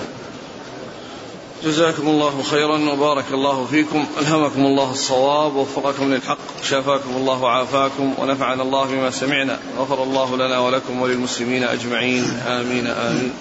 [1.63, 4.05] جزاكم الله خيرا وبارك الله فيكم.
[4.19, 10.59] ألهمكم الله الصواب ووفقكم للحق شافاكم الله وعافاكم ونفعنا الله بما سمعنا غفر الله لنا
[10.59, 12.23] ولكم وللمسلمين أجمعين.
[12.47, 13.33] آمين آمين.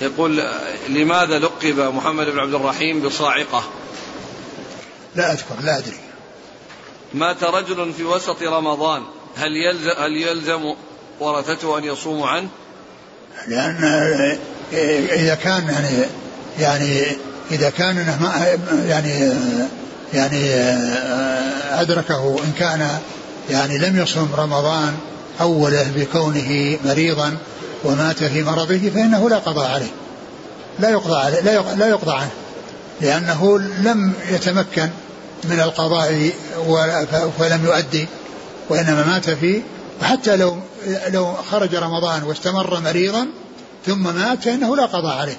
[0.00, 0.42] يقول
[0.88, 3.62] لماذا لقب محمد بن عبد الرحيم بصاعقة؟
[5.14, 5.96] لا أذكر لا أدري.
[7.14, 9.02] مات رجل في وسط رمضان
[9.36, 10.74] هل يلزم, هل يلزم
[11.20, 12.48] ورثته أن يصوموا عنه؟
[13.48, 14.38] لأن
[15.12, 16.08] إذا كان يعني
[16.58, 17.02] يعني
[17.50, 18.46] إذا كان ما
[18.88, 19.32] يعني
[20.14, 20.54] يعني
[21.72, 22.88] أدركه إن كان
[23.50, 24.94] يعني لم يصم رمضان
[25.40, 27.36] أوله بكونه مريضا
[27.84, 29.90] ومات في مرضه فإنه لا قضاء عليه.
[30.78, 32.30] لا يقضى عليه لا لا يقضى عنه.
[33.00, 34.88] لأنه لم يتمكن
[35.44, 36.30] من القضاء
[37.38, 38.08] ولم يؤدي
[38.68, 39.62] وإنما مات فيه
[40.02, 40.56] وحتى لو
[41.08, 43.26] لو خرج رمضان واستمر مريضا
[43.86, 45.36] ثم مات فإنه لا قضاء عليه.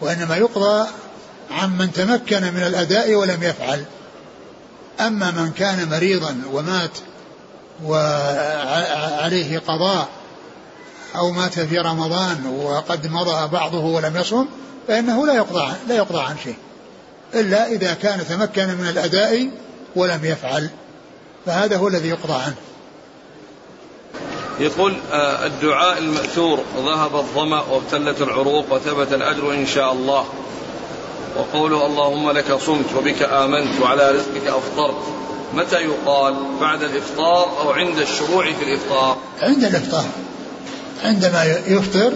[0.00, 0.88] وإنما يقضى
[1.50, 3.84] عمن تمكن من الأداء ولم يفعل.
[5.00, 6.90] أما من كان مريضا ومات
[7.84, 10.08] وعليه قضاء
[11.16, 14.46] أو مات في رمضان وقد مضى بعضه ولم يصم
[14.88, 16.56] فإنه لا يقضى لا يقضى عن شيء.
[17.34, 19.50] إلا إذا كان تمكن من الأداء
[19.96, 20.70] ولم يفعل
[21.46, 22.56] فهذا هو الذي يقضى عنه.
[24.60, 30.24] يقول آه، الدعاء المأثور ذهب الظمأ وابتلت العروق وثبت الأجر إن شاء الله.
[31.38, 35.02] وقوله اللهم لك صمت وبك آمنت وعلى رزقك أفطرت.
[35.54, 40.06] متى يقال؟ بعد الإفطار أو عند الشروع في الإفطار؟ عند الإفطار.
[41.04, 42.12] عندما يفطر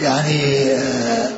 [0.00, 1.30] يعني آه،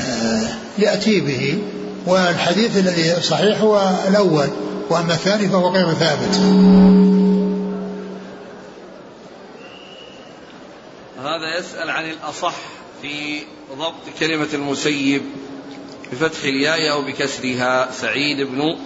[0.00, 0.48] آه،
[0.78, 1.58] يأتي به.
[2.06, 4.48] والحديث الذي صحيح هو الأول
[4.90, 6.40] وأما الثاني فهو غير ثابت.
[11.26, 12.54] هذا يسأل عن الأصح
[13.02, 13.40] في
[13.78, 15.22] ضبط كلمة المسيب
[16.12, 17.92] بفتح الياء أو بكسرها.
[17.92, 18.76] سعيد بن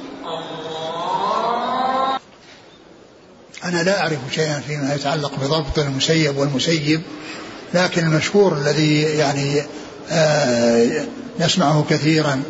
[3.64, 7.02] أنا لا أعرف شيئا فيما يتعلق بضبط المسيب والمسيب
[7.74, 9.62] لكن المشهور الذي يعني
[10.10, 11.04] آه
[11.40, 12.42] نسمعه كثيرا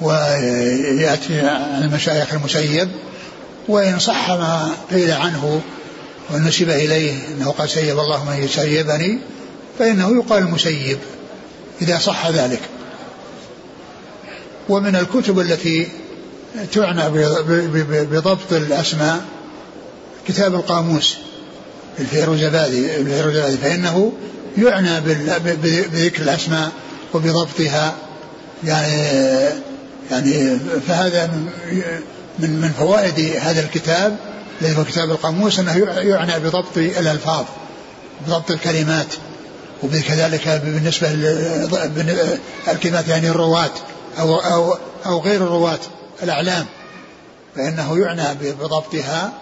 [0.00, 2.00] ويأتي عن
[2.32, 2.88] المسيب
[3.68, 5.60] وإن صح ما قيل عنه
[6.30, 9.18] ونسب إليه أنه قال سيب الله من يسيبني
[9.78, 10.98] فإنه يقال المسيب
[11.82, 12.60] إذا صح ذلك.
[14.68, 15.88] ومن الكتب التي
[16.72, 17.02] تعنى
[18.04, 19.24] بضبط الأسماء
[20.28, 21.16] كتاب القاموس
[21.98, 22.88] الفيروزبادي
[23.56, 24.12] فإنه
[24.58, 25.00] يعنى
[25.62, 26.70] بذكر الأسماء
[27.14, 27.94] وبضبطها.
[28.64, 29.08] يعني
[30.10, 30.58] يعني
[30.88, 31.30] فهذا
[32.38, 34.16] من من فوائد هذا الكتاب
[34.62, 37.44] الذي هو كتاب القاموس إنه يعنى بضبط الألفاظ
[38.26, 39.06] بضبط الكلمات.
[39.82, 41.08] وكذلك بالنسبة
[42.66, 43.70] للكلمات يعني الرواة
[44.18, 44.76] أو أو
[45.06, 45.78] أو غير الرواة
[46.22, 46.66] الأعلام
[47.56, 49.32] فإنه يعنى بضبطها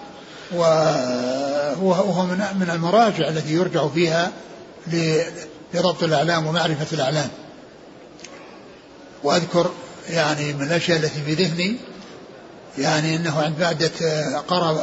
[1.82, 4.32] وهو من من المراجع التي يرجع فيها
[5.74, 7.28] لضبط الأعلام ومعرفة الأعلام.
[9.24, 9.70] وأذكر
[10.10, 11.76] يعني من الأشياء التي في ذهني
[12.78, 13.90] يعني إنه عند بعدة
[14.48, 14.80] قرب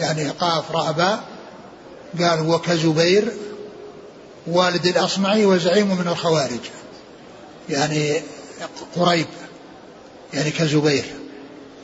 [0.00, 1.24] يعني قاف راء باء
[2.20, 3.32] قال وكزبير
[4.46, 6.60] والد الأصمعي وزعيم من الخوارج
[7.68, 8.20] يعني
[8.96, 9.26] قريب
[10.34, 11.04] يعني كزبير.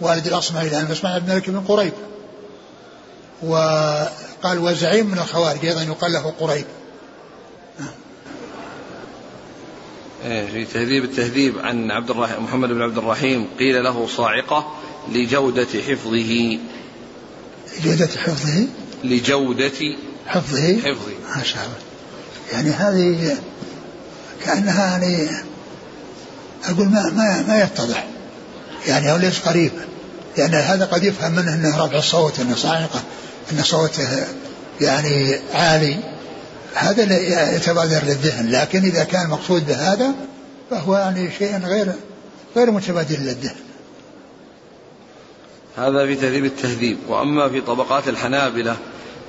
[0.01, 1.93] والد الأصمعي لأن الاصمعي بن مالك بن قريب.
[3.43, 6.65] وقال وزعيم من الخوارج أيضا يقال له قريب.
[10.25, 14.77] إيه، في تهذيب التهذيب عن عبد الرحيم محمد بن عبد الرحيم قيل له صاعقة
[15.13, 16.59] لجودة حفظه.
[17.85, 18.67] جودة حفظه؟
[19.05, 19.97] لجودة
[20.27, 21.13] حفظه؟ حفظه.
[21.37, 21.92] ما شاء الله.
[22.53, 23.37] يعني هذه
[24.45, 25.29] كأنها يعني
[26.65, 28.07] أقول ما ما ما يتضح.
[28.87, 29.73] يعني هو ليس قريب؟
[30.39, 33.03] يعني هذا قد يفهم منه إنه رفع الصوت إنه صاعقة
[33.53, 34.27] إن صوته
[34.81, 35.97] يعني عالي.
[36.75, 37.03] هذا
[37.57, 38.51] يتبادر للذهن.
[38.51, 40.13] لكن إذا كان مقصود بهذا
[40.71, 41.93] فهو يعني شيء غير
[42.57, 43.57] غير متبادر للذهن.
[45.77, 46.99] هذا في تهذيب التهذيب.
[47.09, 48.77] وأما في طبقات الحنابلة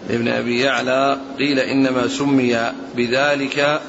[0.10, 3.82] لابن أبي يعلى قيل إنما سمي بذلك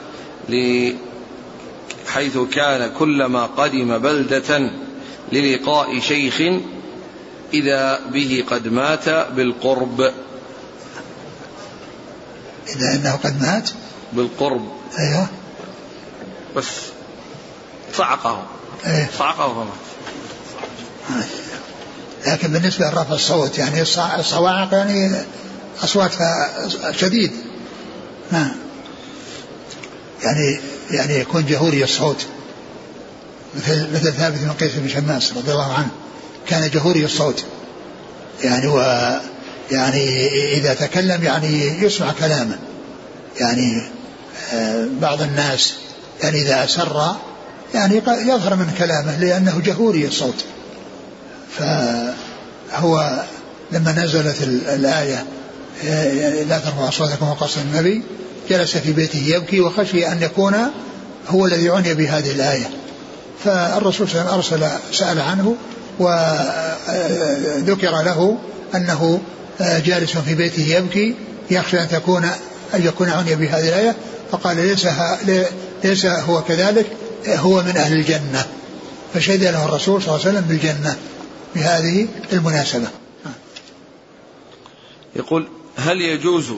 [2.08, 4.70] حيث كان كلما قدم بلدة
[5.32, 6.42] للقاء شيخ
[7.54, 10.00] إذا به قد مات بالقرب.
[12.68, 13.70] إذا أنه قد مات؟
[14.12, 14.68] بالقرب.
[14.98, 15.26] أيوه.
[16.56, 16.66] بس
[17.94, 18.46] صعقه.
[18.86, 19.10] أيه.
[19.18, 19.54] صعقه.
[19.54, 19.84] فمات
[22.26, 23.82] لكن بالنسبة لرفع الصوت يعني
[24.18, 25.24] الصواعق يعني
[25.82, 27.32] أصواتها شديد.
[28.32, 28.52] نعم
[30.22, 30.60] يعني
[30.90, 32.26] يعني يكون جهوري الصوت.
[33.56, 35.90] مثل مثل ثابت بن قيس بن شماس رضي الله عنه.
[36.48, 37.44] كان جهوري الصوت.
[38.42, 38.80] يعني و
[39.70, 42.58] يعني إذا تكلم يعني يسمع كلامه
[43.40, 43.82] يعني
[44.52, 45.74] آه، بعض الناس
[46.22, 47.16] يعني إذا أسر
[47.74, 50.44] يعني يظهر من كلامه لأنه جهوري الصوت.
[51.58, 53.24] فهو
[53.72, 55.24] لما نزلت الآية
[56.48, 58.02] لا ترفعوا أصواتكم وقصر النبي.
[58.50, 60.54] جلس في بيته يبكي وخشي أن يكون
[61.28, 62.70] هو الذي عني بهذه الآية.
[63.44, 65.56] فالرسول صلى الله عليه وسلم أرسل سأل عنه
[65.98, 68.38] وذكر له
[68.74, 69.20] أنه
[69.60, 71.14] جالس في بيته يبكي
[71.50, 72.24] يخشى أن تكون
[72.74, 73.96] أن يكون عني بهذه الآية.
[74.32, 74.86] فقال ليس
[75.84, 76.86] ليس هو كذلك
[77.28, 78.46] هو من أهل الجنة.
[79.14, 80.96] فشهد له الرسول صلى الله عليه وسلم بالجنة.
[81.54, 82.88] بهذه المناسبة.
[85.16, 86.52] يقول هل يجوز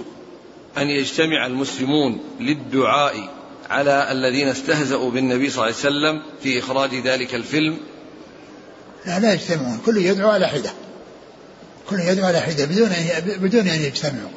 [0.79, 3.37] أن يجتمع المسلمون للدعاء
[3.71, 7.79] على الذين استهزأوا بالنبي صلى الله عليه وسلم في إخراج ذلك الفيلم؟
[9.07, 9.81] لا لا يجتمعون.
[9.87, 10.71] كل يدعو على حدة.
[11.91, 14.31] كل يدعو على حدة بدون أن بدون أن يجتمعوا.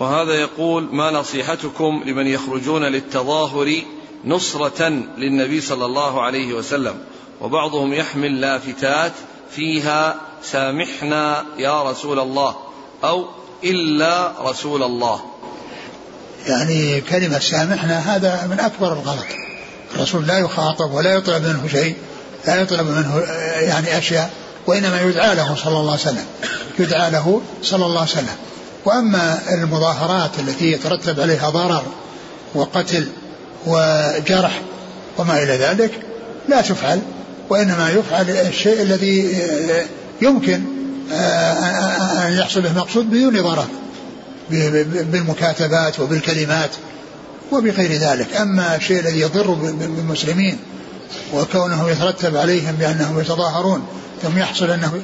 [0.00, 3.82] وهذا يقول ما نصيحتكم لمن يخرجون للتظاهر
[4.24, 6.94] نصرة للنبي صلى الله عليه وسلم؟
[7.40, 9.12] وبعضهم يحمل لافتات
[9.50, 12.65] فيها سامحنا يا رسول الله
[13.04, 13.24] أو
[13.64, 15.20] إلا رسول الله.
[16.46, 19.26] يعني كلمة سامحنا هذا من أكبر الغلط.
[19.94, 21.94] الرسول لا يخاطب ولا يطلب منه شيء
[22.46, 23.18] لا يطلب منه
[23.60, 24.30] يعني أشياء
[24.66, 26.26] وإنما يدعى له صلى الله عليه وسلم.
[26.78, 28.36] يدعى له صلى الله عليه وسلم.
[28.84, 31.82] وأما المظاهرات التي يترتب عليها ضرر
[32.54, 33.08] وقتل
[33.66, 34.60] وجرح
[35.18, 36.00] وما إلى ذلك
[36.48, 37.00] لا تفعل
[37.50, 39.42] وإنما يفعل الشيء الذي
[40.22, 40.75] يمكن
[42.38, 43.66] يحصل به مقصود بدون ضرر
[45.10, 46.70] بالمكاتبات وبالكلمات
[47.52, 50.58] وبغير بعضهم أما الشيء الذي يضر بالمسلمين
[51.34, 53.86] وكونه يترتب عليهم بأنهم يتظاهرون
[54.22, 55.02] ثم يحصل أنه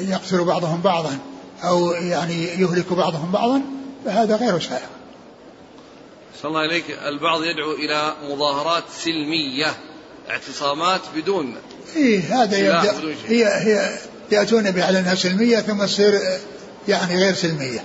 [0.00, 1.18] يقتل بعضهم بعضا
[1.64, 3.62] أو يعني يهلك بعضهم بعضا
[4.04, 4.86] فهذا غير سائغ.
[6.42, 6.84] صلى الله عليك.
[7.06, 9.74] البعض يدعو إلى مظاهرات سلمية
[10.30, 11.56] اعتصامات بدون
[11.96, 13.98] إيه هذا يبدأ هي هي
[14.32, 16.20] يأتون بأعلانها سلمية ثم تصير
[16.88, 17.84] يعني غير سلمية.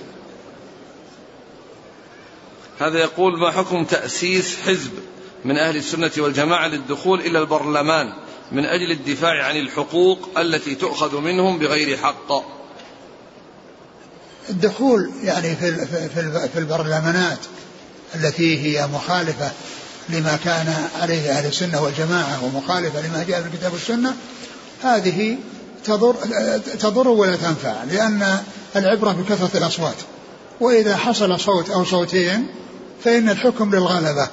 [2.78, 4.92] هذا يقول ما حكم تأسيس حزب
[5.44, 8.12] من أهل السنة والجماعة للدخول إلى البرلمان
[8.52, 12.56] من أجل الدفاع عن الحقوق التي تؤخذ منهم بغير حق؟
[14.50, 17.38] الدخول يعني في في في البرلمانات
[18.14, 19.50] التي هي مخالفة
[20.08, 24.16] لما كان عليه أهل السنة والجماعة ومخالفة لما جاء في الكتاب والسنة
[24.82, 25.36] هذه
[25.86, 26.14] تضر
[26.80, 28.38] تضر ولا تنفع لأن
[28.76, 29.96] العبرة بكثرة الأصوات.
[30.60, 32.46] وإذا حصل صوت أو صوتين
[33.04, 34.28] فإن الحكم للغلبة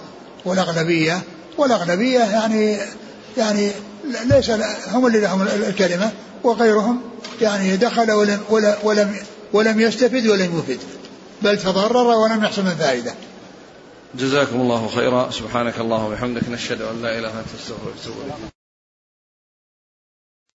[0.45, 1.21] والأغلبية
[1.57, 2.77] والأغلبية يعني
[3.37, 3.71] يعني
[4.25, 4.51] ليس
[4.91, 6.11] هم اللي لهم الكلمة
[6.43, 7.01] وغيرهم
[7.41, 8.39] يعني دخل ولم
[8.83, 9.15] ولم
[9.53, 10.79] ولم يستفد ولم يفد.
[11.41, 13.13] بل تضرر ولم يحصل من فائدة.
[14.15, 15.31] جزاكم الله خيرا.
[15.31, 18.52] سبحانك اللهم وبحمدك نشهد أن لا إله إلا أنت نستغفرك ونتوب إليك.